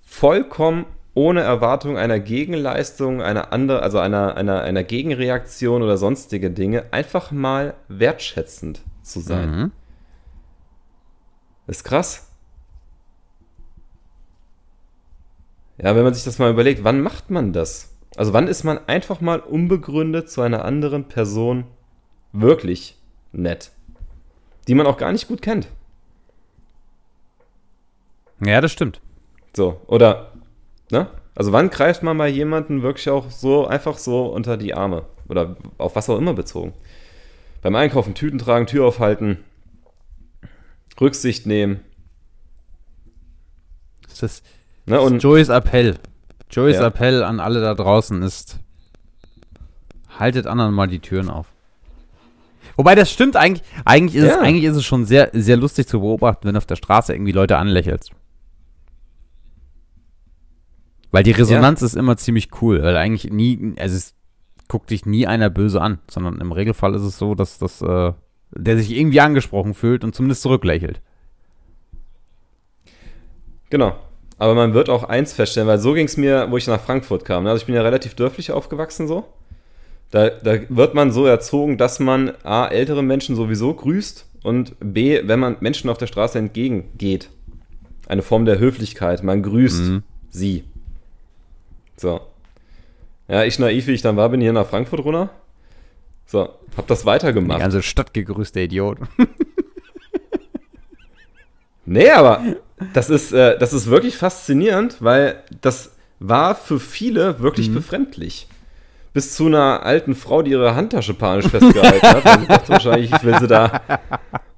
vollkommen 0.01 0.85
ohne 1.19 1.41
Erwartung 1.41 1.97
einer 1.97 2.17
Gegenleistung, 2.17 3.21
einer 3.21 3.51
andere, 3.51 3.83
also 3.83 3.99
einer, 3.99 4.37
einer, 4.37 4.61
einer 4.61 4.85
Gegenreaktion 4.85 5.81
oder 5.83 5.97
sonstige 5.97 6.49
Dinge, 6.49 6.85
einfach 6.93 7.31
mal 7.31 7.73
wertschätzend 7.89 8.79
zu 9.03 9.19
sein. 9.19 9.51
Mhm. 9.51 9.71
Ist 11.67 11.83
krass. 11.83 12.31
Ja, 15.77 15.93
wenn 15.93 16.05
man 16.05 16.13
sich 16.13 16.23
das 16.23 16.39
mal 16.39 16.51
überlegt, 16.51 16.85
wann 16.85 17.01
macht 17.01 17.29
man 17.29 17.51
das? 17.51 17.97
Also 18.15 18.31
wann 18.31 18.47
ist 18.47 18.63
man 18.63 18.79
einfach 18.87 19.19
mal 19.19 19.41
unbegründet 19.41 20.29
zu 20.29 20.41
einer 20.41 20.63
anderen 20.63 21.09
Person 21.09 21.65
wirklich 22.31 22.97
nett? 23.33 23.71
Die 24.69 24.73
man 24.73 24.87
auch 24.87 24.97
gar 24.97 25.11
nicht 25.11 25.27
gut 25.27 25.41
kennt. 25.41 25.67
Ja, 28.39 28.61
das 28.61 28.71
stimmt. 28.71 29.01
So, 29.53 29.81
oder, 29.87 30.28
ne? 30.91 31.07
Also 31.35 31.51
wann 31.51 31.69
greift 31.69 32.03
man 32.03 32.17
mal 32.17 32.27
jemanden 32.27 32.81
wirklich 32.81 33.09
auch 33.09 33.31
so 33.31 33.65
einfach 33.65 33.97
so 33.97 34.25
unter 34.25 34.57
die 34.57 34.73
Arme? 34.73 35.05
Oder 35.27 35.55
auf 35.77 35.95
was 35.95 36.09
auch 36.09 36.17
immer 36.17 36.33
bezogen? 36.33 36.73
Beim 37.61 37.75
Einkaufen 37.75 38.13
Tüten 38.13 38.39
tragen, 38.39 38.65
Tür 38.67 38.85
aufhalten, 38.85 39.37
Rücksicht 40.99 41.45
nehmen. 41.45 41.81
Das 44.07 44.23
ist, 44.23 44.45
ne, 44.85 44.99
und 44.99 45.21
Joeys 45.23 45.49
Appell. 45.49 45.95
Joeys 46.51 46.77
ja. 46.77 46.87
Appell 46.87 47.23
an 47.23 47.39
alle 47.39 47.61
da 47.61 47.73
draußen 47.73 48.21
ist, 48.21 48.59
haltet 50.17 50.47
anderen 50.47 50.73
mal 50.73 50.87
die 50.87 50.99
Türen 50.99 51.29
auf. 51.29 51.47
Wobei 52.75 52.95
das 52.95 53.11
stimmt 53.11 53.35
eigentlich, 53.35 53.65
eigentlich 53.85 54.15
ist, 54.15 54.27
ja. 54.27 54.35
es, 54.35 54.37
eigentlich 54.37 54.63
ist 54.63 54.77
es 54.77 54.85
schon 54.85 55.05
sehr, 55.05 55.29
sehr 55.33 55.57
lustig 55.57 55.87
zu 55.87 55.99
beobachten, 55.99 56.47
wenn 56.47 56.55
auf 56.55 56.65
der 56.65 56.75
Straße 56.77 57.13
irgendwie 57.13 57.33
Leute 57.33 57.57
anlächelst. 57.57 58.11
Weil 61.11 61.23
die 61.23 61.31
Resonanz 61.31 61.81
ja. 61.81 61.87
ist 61.87 61.95
immer 61.95 62.17
ziemlich 62.17 62.49
cool, 62.61 62.83
weil 62.83 62.95
eigentlich 62.95 63.31
nie, 63.31 63.73
also 63.79 63.95
es 63.95 64.13
guckt 64.67 64.91
dich 64.91 65.05
nie 65.05 65.25
einer 65.25 65.49
böse 65.49 65.81
an, 65.81 65.99
sondern 66.09 66.39
im 66.39 66.51
Regelfall 66.51 66.93
ist 66.93 67.01
es 67.01 67.17
so, 67.17 67.35
dass 67.35 67.57
das, 67.57 67.81
äh, 67.81 68.13
der 68.51 68.77
sich 68.77 68.91
irgendwie 68.91 69.19
angesprochen 69.19 69.73
fühlt 69.73 70.03
und 70.03 70.13
zumindest 70.13 70.43
zurücklächelt. 70.43 71.01
Genau. 73.69 73.95
Aber 74.37 74.55
man 74.55 74.73
wird 74.73 74.89
auch 74.89 75.03
eins 75.03 75.33
feststellen, 75.33 75.67
weil 75.67 75.79
so 75.79 75.93
ging 75.93 76.05
es 76.05 76.15
mir, 76.15 76.49
wo 76.49 76.57
ich 76.57 76.65
nach 76.65 76.79
Frankfurt 76.79 77.25
kam. 77.25 77.45
Also 77.45 77.61
ich 77.61 77.65
bin 77.65 77.75
ja 77.75 77.81
relativ 77.81 78.15
dörflich 78.15 78.51
aufgewachsen 78.51 79.07
so. 79.07 79.25
Da, 80.11 80.29
da 80.29 80.59
wird 80.69 80.95
man 80.95 81.11
so 81.11 81.25
erzogen, 81.25 81.77
dass 81.77 81.99
man 81.99 82.31
A, 82.43 82.67
ältere 82.67 83.03
Menschen 83.03 83.35
sowieso 83.35 83.73
grüßt 83.73 84.25
und 84.43 84.75
B, 84.79 85.21
wenn 85.25 85.39
man 85.39 85.57
Menschen 85.59 85.89
auf 85.89 85.97
der 85.97 86.07
Straße 86.07 86.39
entgegengeht. 86.39 87.29
Eine 88.07 88.21
Form 88.21 88.45
der 88.45 88.59
Höflichkeit. 88.59 89.23
Man 89.23 89.43
grüßt 89.43 89.83
mhm. 89.83 90.03
sie. 90.29 90.63
So. 91.99 92.21
Ja, 93.27 93.43
ich 93.43 93.59
naiv, 93.59 93.87
wie 93.87 93.91
ich 93.91 94.01
dann 94.01 94.17
war, 94.17 94.29
bin 94.29 94.41
hier 94.41 94.53
nach 94.53 94.67
Frankfurt 94.67 95.03
runter. 95.03 95.29
So, 96.25 96.49
hab 96.77 96.87
das 96.87 97.05
weitergemacht. 97.05 97.59
Die 97.59 97.61
ganze 97.61 97.83
Stadt 97.83 98.13
gegrüßt, 98.13 98.55
der 98.55 98.63
Idiot. 98.63 98.99
nee, 101.85 102.09
aber 102.09 102.41
das 102.93 103.09
ist, 103.09 103.33
äh, 103.33 103.57
das 103.57 103.73
ist 103.73 103.87
wirklich 103.87 104.15
faszinierend, 104.15 104.97
weil 104.99 105.43
das 105.61 105.91
war 106.19 106.55
für 106.55 106.79
viele 106.79 107.39
wirklich 107.39 107.69
mhm. 107.69 107.75
befremdlich. 107.75 108.47
Bis 109.11 109.35
zu 109.35 109.47
einer 109.47 109.83
alten 109.83 110.15
Frau, 110.15 110.41
die 110.41 110.51
ihre 110.51 110.75
Handtasche 110.75 111.13
panisch 111.13 111.47
festgehalten 111.47 112.07
hat. 112.07 112.37
Und 112.37 112.43
ich 112.43 112.47
dachte 112.47 112.69
wahrscheinlich, 112.69 113.11
ich 113.11 113.23
will 113.23 113.37
sie 113.39 113.47
da, 113.47 113.81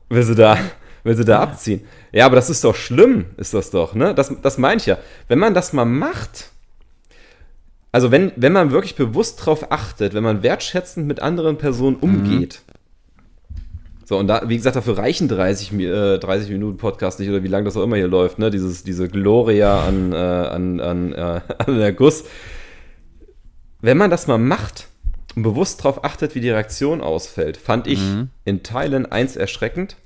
will 0.10 0.24
sie 0.24 0.36
da, 0.36 0.58
will 1.04 1.16
sie 1.16 1.26
da 1.26 1.40
abziehen. 1.40 1.82
Ja, 2.12 2.26
aber 2.26 2.36
das 2.36 2.50
ist 2.50 2.64
doch 2.64 2.76
schlimm, 2.76 3.26
ist 3.38 3.54
das 3.54 3.72
doch, 3.72 3.96
ne? 3.96 4.14
Das, 4.14 4.34
das 4.42 4.58
meine 4.58 4.78
ich 4.78 4.86
ja. 4.86 4.98
Wenn 5.30 5.40
man 5.40 5.54
das 5.54 5.72
mal 5.72 5.86
macht, 5.86 6.51
also 7.92 8.12
wenn, 8.12 8.32
wenn 8.36 8.54
man 8.54 8.72
wirklich 8.72 8.96
bewusst 8.96 9.42
darauf 9.42 9.72
achtet, 9.72 10.14
wenn 10.14 10.24
man 10.24 10.44
wertschätzend 10.44 11.08
mit 11.08 11.22
anderen 11.22 11.58
Personen 11.58 11.98
mhm. 11.98 12.04
umgeht, 12.04 12.62
mhm. 12.68 14.06
so, 14.06 14.18
und 14.18 14.28
da, 14.28 14.48
wie 14.48 14.56
gesagt, 14.56 14.76
dafür 14.76 14.98
reichen 14.98 15.28
30, 15.28 15.74
äh, 15.74 16.18
30 16.18 16.50
Minuten 16.50 16.78
Podcast 16.78 17.20
nicht 17.20 17.30
oder 17.30 17.44
wie 17.44 17.50
lange 17.50 17.66
das 17.66 17.76
auch 17.76 17.84
immer 17.84 17.98
hier 17.98 18.08
läuft, 18.08 18.40
ne? 18.40 18.50
Dieses, 18.50 18.84
diese 18.84 19.10
Gloria 19.10 19.86
an, 19.86 20.14
äh, 20.14 20.16
an, 20.16 20.80
an, 20.80 21.14
äh, 21.14 21.42
an 21.58 21.80
der 21.80 21.94
Guss. 21.94 22.24
Wenn 23.82 23.98
man 23.98 24.10
das 24.10 24.28
mal 24.28 24.38
macht 24.38 24.88
und 25.36 25.44
bewusst 25.44 25.80
darauf 25.80 26.04
achtet, 26.06 26.36
wie 26.36 26.42
die 26.42 26.50
Reaktion 26.50 27.02
ausfällt, 27.02 27.58
fand 27.58 27.88
ich 27.88 28.00
mhm. 28.00 28.30
in 28.46 28.64
Teilen 28.64 29.12
eins 29.12 29.36
erschreckend. 29.36 29.98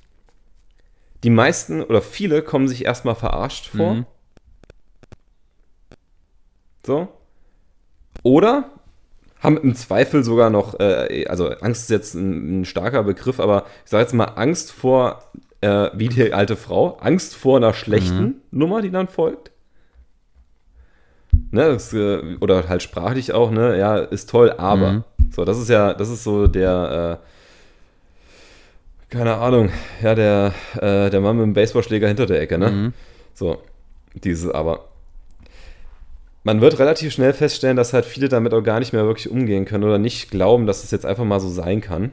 Die 1.23 1.29
meisten 1.29 1.83
oder 1.83 2.01
viele 2.01 2.41
kommen 2.41 2.67
sich 2.67 2.85
erstmal 2.85 3.15
verarscht 3.15 3.67
vor. 3.67 3.95
Mhm. 3.95 4.05
So. 6.85 7.09
Oder 8.25 8.71
haben 9.39 9.55
im 9.57 9.75
Zweifel 9.75 10.23
sogar 10.23 10.49
noch, 10.49 10.79
äh, 10.79 11.27
also 11.27 11.49
Angst 11.49 11.83
ist 11.83 11.89
jetzt 11.91 12.15
ein, 12.15 12.61
ein, 12.61 12.65
starker 12.65 13.03
Begriff, 13.03 13.39
aber 13.39 13.65
ich 13.83 13.91
sage 13.91 14.01
jetzt 14.01 14.13
mal 14.15 14.31
Angst 14.35 14.71
vor, 14.71 15.21
äh, 15.61 15.91
wie 15.93 16.09
die 16.09 16.33
alte 16.33 16.55
Frau, 16.55 16.97
Angst 17.01 17.35
vor 17.35 17.57
einer 17.57 17.75
schlechten 17.75 18.23
mhm. 18.23 18.35
Nummer, 18.49 18.81
die 18.81 18.89
dann 18.89 19.07
folgt. 19.07 19.51
Ne, 21.51 21.65
das, 21.65 21.93
äh, 21.93 22.37
oder 22.41 22.67
halt 22.67 22.81
sprachlich 22.81 23.31
auch, 23.31 23.51
ne, 23.51 23.77
ja, 23.77 23.99
ist 23.99 24.27
toll, 24.27 24.51
aber. 24.57 24.91
Mhm. 24.91 25.03
So, 25.29 25.45
das 25.45 25.59
ist 25.59 25.69
ja, 25.69 25.93
das 25.93 26.09
ist 26.09 26.23
so 26.23 26.47
der, 26.47 27.19
äh, 27.21 29.13
keine 29.13 29.35
Ahnung, 29.35 29.69
ja, 30.01 30.15
der, 30.15 30.51
äh, 30.81 31.11
der 31.11 31.21
Mann 31.21 31.37
mit 31.37 31.43
dem 31.43 31.53
Baseballschläger 31.53 32.07
hinter 32.07 32.25
der 32.25 32.41
Ecke, 32.41 32.57
ne? 32.57 32.71
Mhm. 32.71 32.93
So, 33.35 33.61
dieses 34.15 34.49
aber 34.49 34.85
man 36.45 36.61
wird 36.61 36.77
relativ 36.77 37.11
schnell 37.11 37.33
feststellen, 37.33 37.75
dass 37.75 37.91
halt 37.91 38.05
viele 38.05 38.29
damit 38.29 38.53
auch 38.53 38.61
gar 38.61 38.79
nicht 38.79 38.93
mehr 38.93 39.05
wirklich 39.05 39.29
umgehen 39.31 39.65
können 39.65 39.83
oder 39.83 39.97
nicht 39.97 40.29
glauben, 40.29 40.67
dass 40.67 40.83
es 40.83 40.91
jetzt 40.91 41.05
einfach 41.05 41.25
mal 41.25 41.39
so 41.39 41.49
sein 41.49 41.81
kann, 41.81 42.11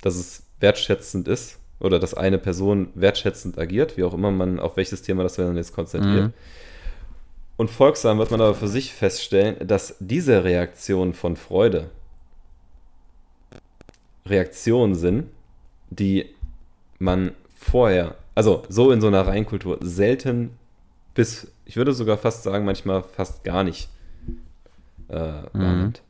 dass 0.00 0.16
es 0.16 0.44
wertschätzend 0.60 1.28
ist 1.28 1.58
oder 1.78 1.98
dass 1.98 2.14
eine 2.14 2.38
Person 2.38 2.88
wertschätzend 2.94 3.58
agiert, 3.58 3.98
wie 3.98 4.04
auch 4.04 4.14
immer 4.14 4.30
man 4.30 4.58
auf 4.58 4.78
welches 4.78 5.02
Thema 5.02 5.24
das 5.24 5.34
dann 5.34 5.56
jetzt 5.56 5.74
konzentriert. 5.74 6.28
Mhm. 6.28 6.32
Und 7.58 7.70
folgsam 7.70 8.18
wird 8.18 8.30
man 8.30 8.40
aber 8.40 8.54
für 8.54 8.66
sich 8.66 8.94
feststellen, 8.94 9.56
dass 9.68 9.96
diese 10.00 10.42
Reaktionen 10.42 11.12
von 11.12 11.36
Freude 11.36 11.90
Reaktionen 14.24 14.94
sind, 14.94 15.26
die 15.90 16.30
man 16.98 17.32
vorher, 17.54 18.14
also 18.34 18.62
so 18.70 18.90
in 18.90 19.02
so 19.02 19.08
einer 19.08 19.26
Reinkultur 19.26 19.78
selten 19.82 20.56
bis, 21.12 21.51
ich 21.64 21.76
würde 21.76 21.92
sogar 21.92 22.18
fast 22.18 22.42
sagen, 22.42 22.64
manchmal 22.64 23.02
fast 23.02 23.44
gar 23.44 23.64
nicht 23.64 23.88
äh, 25.08 25.42
wahrnimmt. 25.52 26.02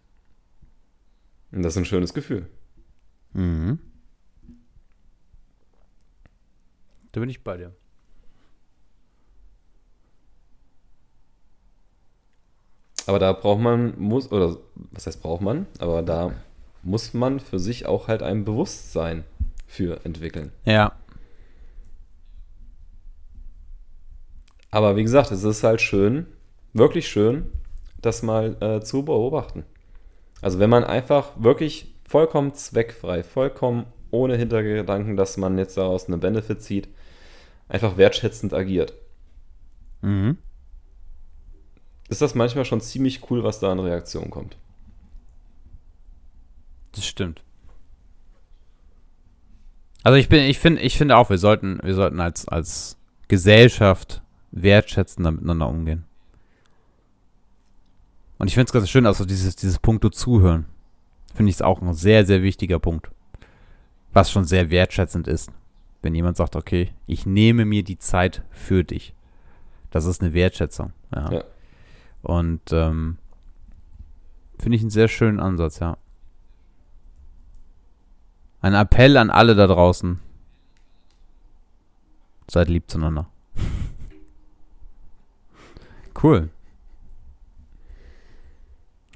Mhm. 1.51 1.57
Und 1.57 1.63
das 1.63 1.75
ist 1.75 1.79
ein 1.79 1.85
schönes 1.85 2.15
Gefühl. 2.15 2.47
Mhm. 3.33 3.79
Da 7.13 7.21
bin 7.21 7.29
ich 7.29 7.45
bei 7.45 7.59
dir. 7.59 7.73
Aber 13.07 13.19
da 13.19 13.33
braucht 13.33 13.61
man, 13.61 13.99
muss, 13.99 14.31
oder 14.31 14.57
was 14.93 15.07
heißt 15.07 15.23
braucht 15.23 15.43
man, 15.43 15.67
aber 15.79 16.03
da 16.03 16.33
muss 16.83 17.15
man 17.15 17.41
für 17.41 17.59
sich 17.59 17.87
auch 17.87 18.09
halt 18.09 18.23
ein 18.23 18.45
Bewusstsein 18.45 19.25
für 19.67 20.05
entwickeln. 20.05 20.53
Ja. 20.65 20.93
Aber 24.73 24.97
wie 24.97 25.03
gesagt, 25.03 25.31
es 25.31 25.45
ist 25.45 25.63
halt 25.63 25.83
schön, 25.83 26.27
wirklich 26.73 27.07
schön, 27.07 27.53
das 28.01 28.23
mal 28.23 28.57
äh, 28.61 28.81
zu 28.81 29.05
beobachten. 29.05 29.65
Also 30.41 30.59
wenn 30.59 30.71
man 30.71 30.83
einfach 30.83 31.31
wirklich 31.37 31.95
vollkommen 32.09 32.55
zweckfrei, 32.55 33.23
vollkommen 33.23 33.85
ohne 34.11 34.37
Hintergedanken, 34.37 35.17
dass 35.17 35.37
man 35.37 35.59
jetzt 35.59 35.77
daraus 35.77 36.07
eine 36.09 36.17
Benefit 36.17 36.63
zieht, 36.63 36.89
einfach 37.69 37.99
wertschätzend 37.99 38.55
agiert. 38.55 38.95
Mhm. 40.01 40.39
Ist 42.09 42.23
das 42.23 42.35
manchmal 42.35 42.65
schon 42.65 42.81
ziemlich 42.81 43.31
cool, 43.31 43.45
was 43.45 43.61
da 43.61 43.71
an 43.71 43.79
Reaktionen 43.79 44.31
kommt. 44.31 44.57
Das 46.93 47.07
stimmt. 47.07 47.43
Also 50.03 50.17
ich 50.17 50.31
bin, 50.31 50.41
ich 50.41 50.59
finde, 50.59 50.81
ich 50.81 50.97
finde 50.97 51.17
auch, 51.17 51.29
wir 51.29 51.39
sollten, 51.39 51.79
wir 51.83 51.95
sollten 51.95 52.21
als, 52.21 52.49
als 52.49 52.97
Gesellschaft 53.29 54.22
wertschätzender 54.53 55.33
miteinander 55.33 55.69
umgehen. 55.69 56.05
Und 58.39 58.49
ich 58.49 58.55
finde 58.55 58.67
es 58.67 58.73
ganz 58.73 58.89
schön, 58.89 59.07
also 59.07 59.25
dieses, 59.25 59.57
dieses 59.57 59.79
Punkto 59.79 60.09
zuhören. 60.11 60.67
Finde 61.35 61.51
ich 61.51 61.57
es 61.57 61.63
auch 61.63 61.81
ein 61.81 61.95
sehr, 61.95 62.27
sehr 62.27 62.43
wichtiger 62.43 62.79
Punkt. 62.79 63.11
Was 64.13 64.31
schon 64.31 64.45
sehr 64.45 64.71
wertschätzend 64.71 65.27
ist. 65.27 65.51
Wenn 66.03 66.15
jemand 66.15 66.37
sagt, 66.37 66.57
okay, 66.57 66.93
ich 67.07 67.25
nehme 67.25 67.65
mir 67.65 67.85
die 67.85 67.99
Zeit 67.99 68.43
für 68.51 68.85
dich. 68.85 69.15
Das 69.91 70.05
ist 70.05 70.23
eine 70.23 70.35
Wertschätzung. 70.35 70.93
Ja. 71.15 71.33
ja. 71.33 71.45
Und 72.23 72.73
ähm, 72.73 73.19
finde 74.59 74.77
ich 74.77 74.83
einen 74.83 74.91
sehr 74.91 75.09
schönen 75.09 75.41
Ansatz, 75.41 75.79
ja. 75.79 75.97
Ein 78.61 78.75
Appell 78.75 79.17
an 79.17 79.31
alle 79.31 79.55
da 79.55 79.67
draußen. 79.67 80.21
Seid 82.49 82.69
lieb 82.69 82.91
zueinander. 82.91 83.29
Cool. 86.23 86.51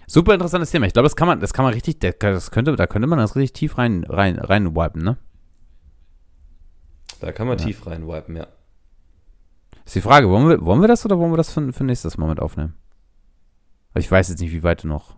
Super 0.07 0.34
interessantes 0.34 0.70
Thema. 0.70 0.86
Ich 0.86 0.92
glaube, 0.92 1.07
das 1.07 1.16
kann 1.16 1.28
man, 1.28 1.40
das 1.40 1.52
kann 1.52 1.64
man 1.64 1.74
richtig, 1.74 2.00
das 2.00 2.50
könnte, 2.50 2.74
da 2.76 2.86
könnte 2.86 3.09
man 3.09 3.18
das 3.18 3.36
richtig 3.36 3.52
tief 3.52 3.78
rein, 3.78 4.04
rein, 4.04 4.38
rein 4.38 4.74
wipen, 4.74 5.02
ne? 5.02 5.16
Da 7.20 7.32
kann 7.32 7.46
man 7.46 7.59
ja. 7.59 7.64
tief 7.64 7.86
reinwipen, 7.86 8.36
ja. 8.36 8.46
Ist 9.84 9.94
die 9.94 10.00
Frage, 10.00 10.28
wollen 10.28 10.48
wir, 10.48 10.64
wollen 10.64 10.80
wir 10.80 10.88
das 10.88 11.04
oder 11.04 11.18
wollen 11.18 11.32
wir 11.32 11.36
das 11.36 11.52
für, 11.52 11.72
für 11.72 11.84
nächstes 11.84 12.18
Moment 12.18 12.40
aufnehmen? 12.40 12.74
Ich 13.94 14.11
weiß 14.11 14.28
jetzt 14.28 14.40
nicht, 14.40 14.52
wie 14.52 14.62
weit 14.62 14.82
du 14.82 14.88
noch, 14.88 15.16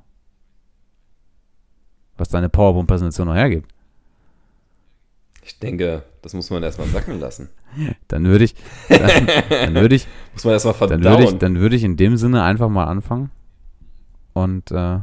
was 2.16 2.28
deine 2.28 2.48
PowerPoint-Präsentation 2.48 3.28
noch 3.28 3.34
hergibt. 3.34 3.74
Ich 5.48 5.58
denke, 5.58 6.02
das 6.20 6.34
muss 6.34 6.50
man 6.50 6.62
erstmal 6.62 6.88
sacken 6.88 7.18
lassen. 7.18 7.48
Dann 8.06 8.26
würde 8.26 8.44
ich, 8.44 8.54
dann, 8.90 9.26
dann 9.48 9.74
würde 9.76 9.94
ich, 9.94 10.06
muss 10.34 10.44
man 10.44 10.52
erstmal 10.52 10.74
verdauen. 10.74 11.00
Dann 11.00 11.10
würde 11.10 11.24
ich, 11.24 11.38
dann 11.38 11.58
würde 11.58 11.74
ich 11.74 11.84
in 11.84 11.96
dem 11.96 12.18
Sinne 12.18 12.42
einfach 12.42 12.68
mal 12.68 12.84
anfangen 12.84 13.30
und 14.34 14.70
äh, 14.70 14.98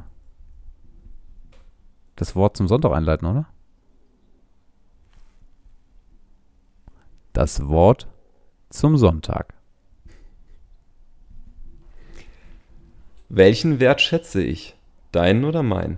das 2.16 2.36
Wort 2.36 2.58
zum 2.58 2.68
Sonntag 2.68 2.92
einleiten, 2.92 3.26
oder? 3.28 3.48
Das 7.34 7.68
Wort 7.68 8.08
zum 8.70 8.98
Sonntag. 8.98 9.56
Welchen 13.30 13.80
Wert 13.80 14.00
schätze 14.00 14.44
ich? 14.44 14.76
Deinen 15.12 15.44
oder 15.44 15.64
meinen? 15.64 15.98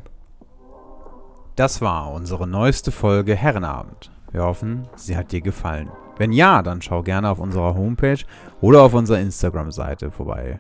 Das 1.58 1.82
war 1.82 2.14
unsere 2.14 2.48
neueste 2.48 2.94
Folge 2.94 3.36
Herrenabend. 3.36 4.10
Wir 4.32 4.44
hoffen, 4.44 4.88
sie 4.96 5.16
hat 5.16 5.32
dir 5.32 5.42
gefallen. 5.42 5.90
Wenn 6.18 6.32
ja, 6.32 6.62
dann 6.62 6.82
schau 6.82 7.04
gerne 7.04 7.30
auf 7.30 7.40
unserer 7.40 7.76
Homepage 7.76 8.20
oder 8.62 8.82
auf 8.82 8.94
unserer 8.94 9.20
Instagram-Seite 9.20 10.12
vorbei. 10.12 10.60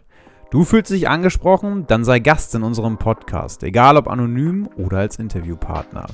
Du 0.49 0.63
fühlst 0.63 0.91
dich 0.91 1.09
angesprochen, 1.09 1.85
dann 1.87 2.05
sei 2.05 2.19
Gast 2.19 2.55
in 2.55 2.63
unserem 2.63 2.97
Podcast, 2.97 3.63
egal 3.63 3.97
ob 3.97 4.07
anonym 4.07 4.69
oder 4.77 4.99
als 4.99 5.19
Interviewpartner. 5.19 6.05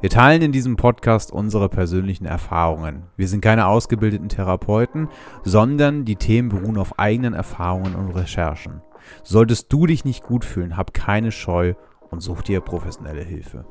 Wir 0.00 0.08
teilen 0.08 0.40
in 0.40 0.52
diesem 0.52 0.76
Podcast 0.76 1.30
unsere 1.30 1.68
persönlichen 1.68 2.24
Erfahrungen. 2.24 3.04
Wir 3.16 3.28
sind 3.28 3.42
keine 3.42 3.66
ausgebildeten 3.66 4.30
Therapeuten, 4.30 5.08
sondern 5.44 6.06
die 6.06 6.16
Themen 6.16 6.48
beruhen 6.48 6.78
auf 6.78 6.98
eigenen 6.98 7.34
Erfahrungen 7.34 7.94
und 7.94 8.10
Recherchen. 8.10 8.80
Solltest 9.22 9.70
du 9.72 9.86
dich 9.86 10.06
nicht 10.06 10.22
gut 10.22 10.46
fühlen, 10.46 10.78
hab 10.78 10.94
keine 10.94 11.30
Scheu 11.30 11.74
und 12.10 12.20
such 12.20 12.42
dir 12.42 12.60
professionelle 12.60 13.22
Hilfe. 13.22 13.66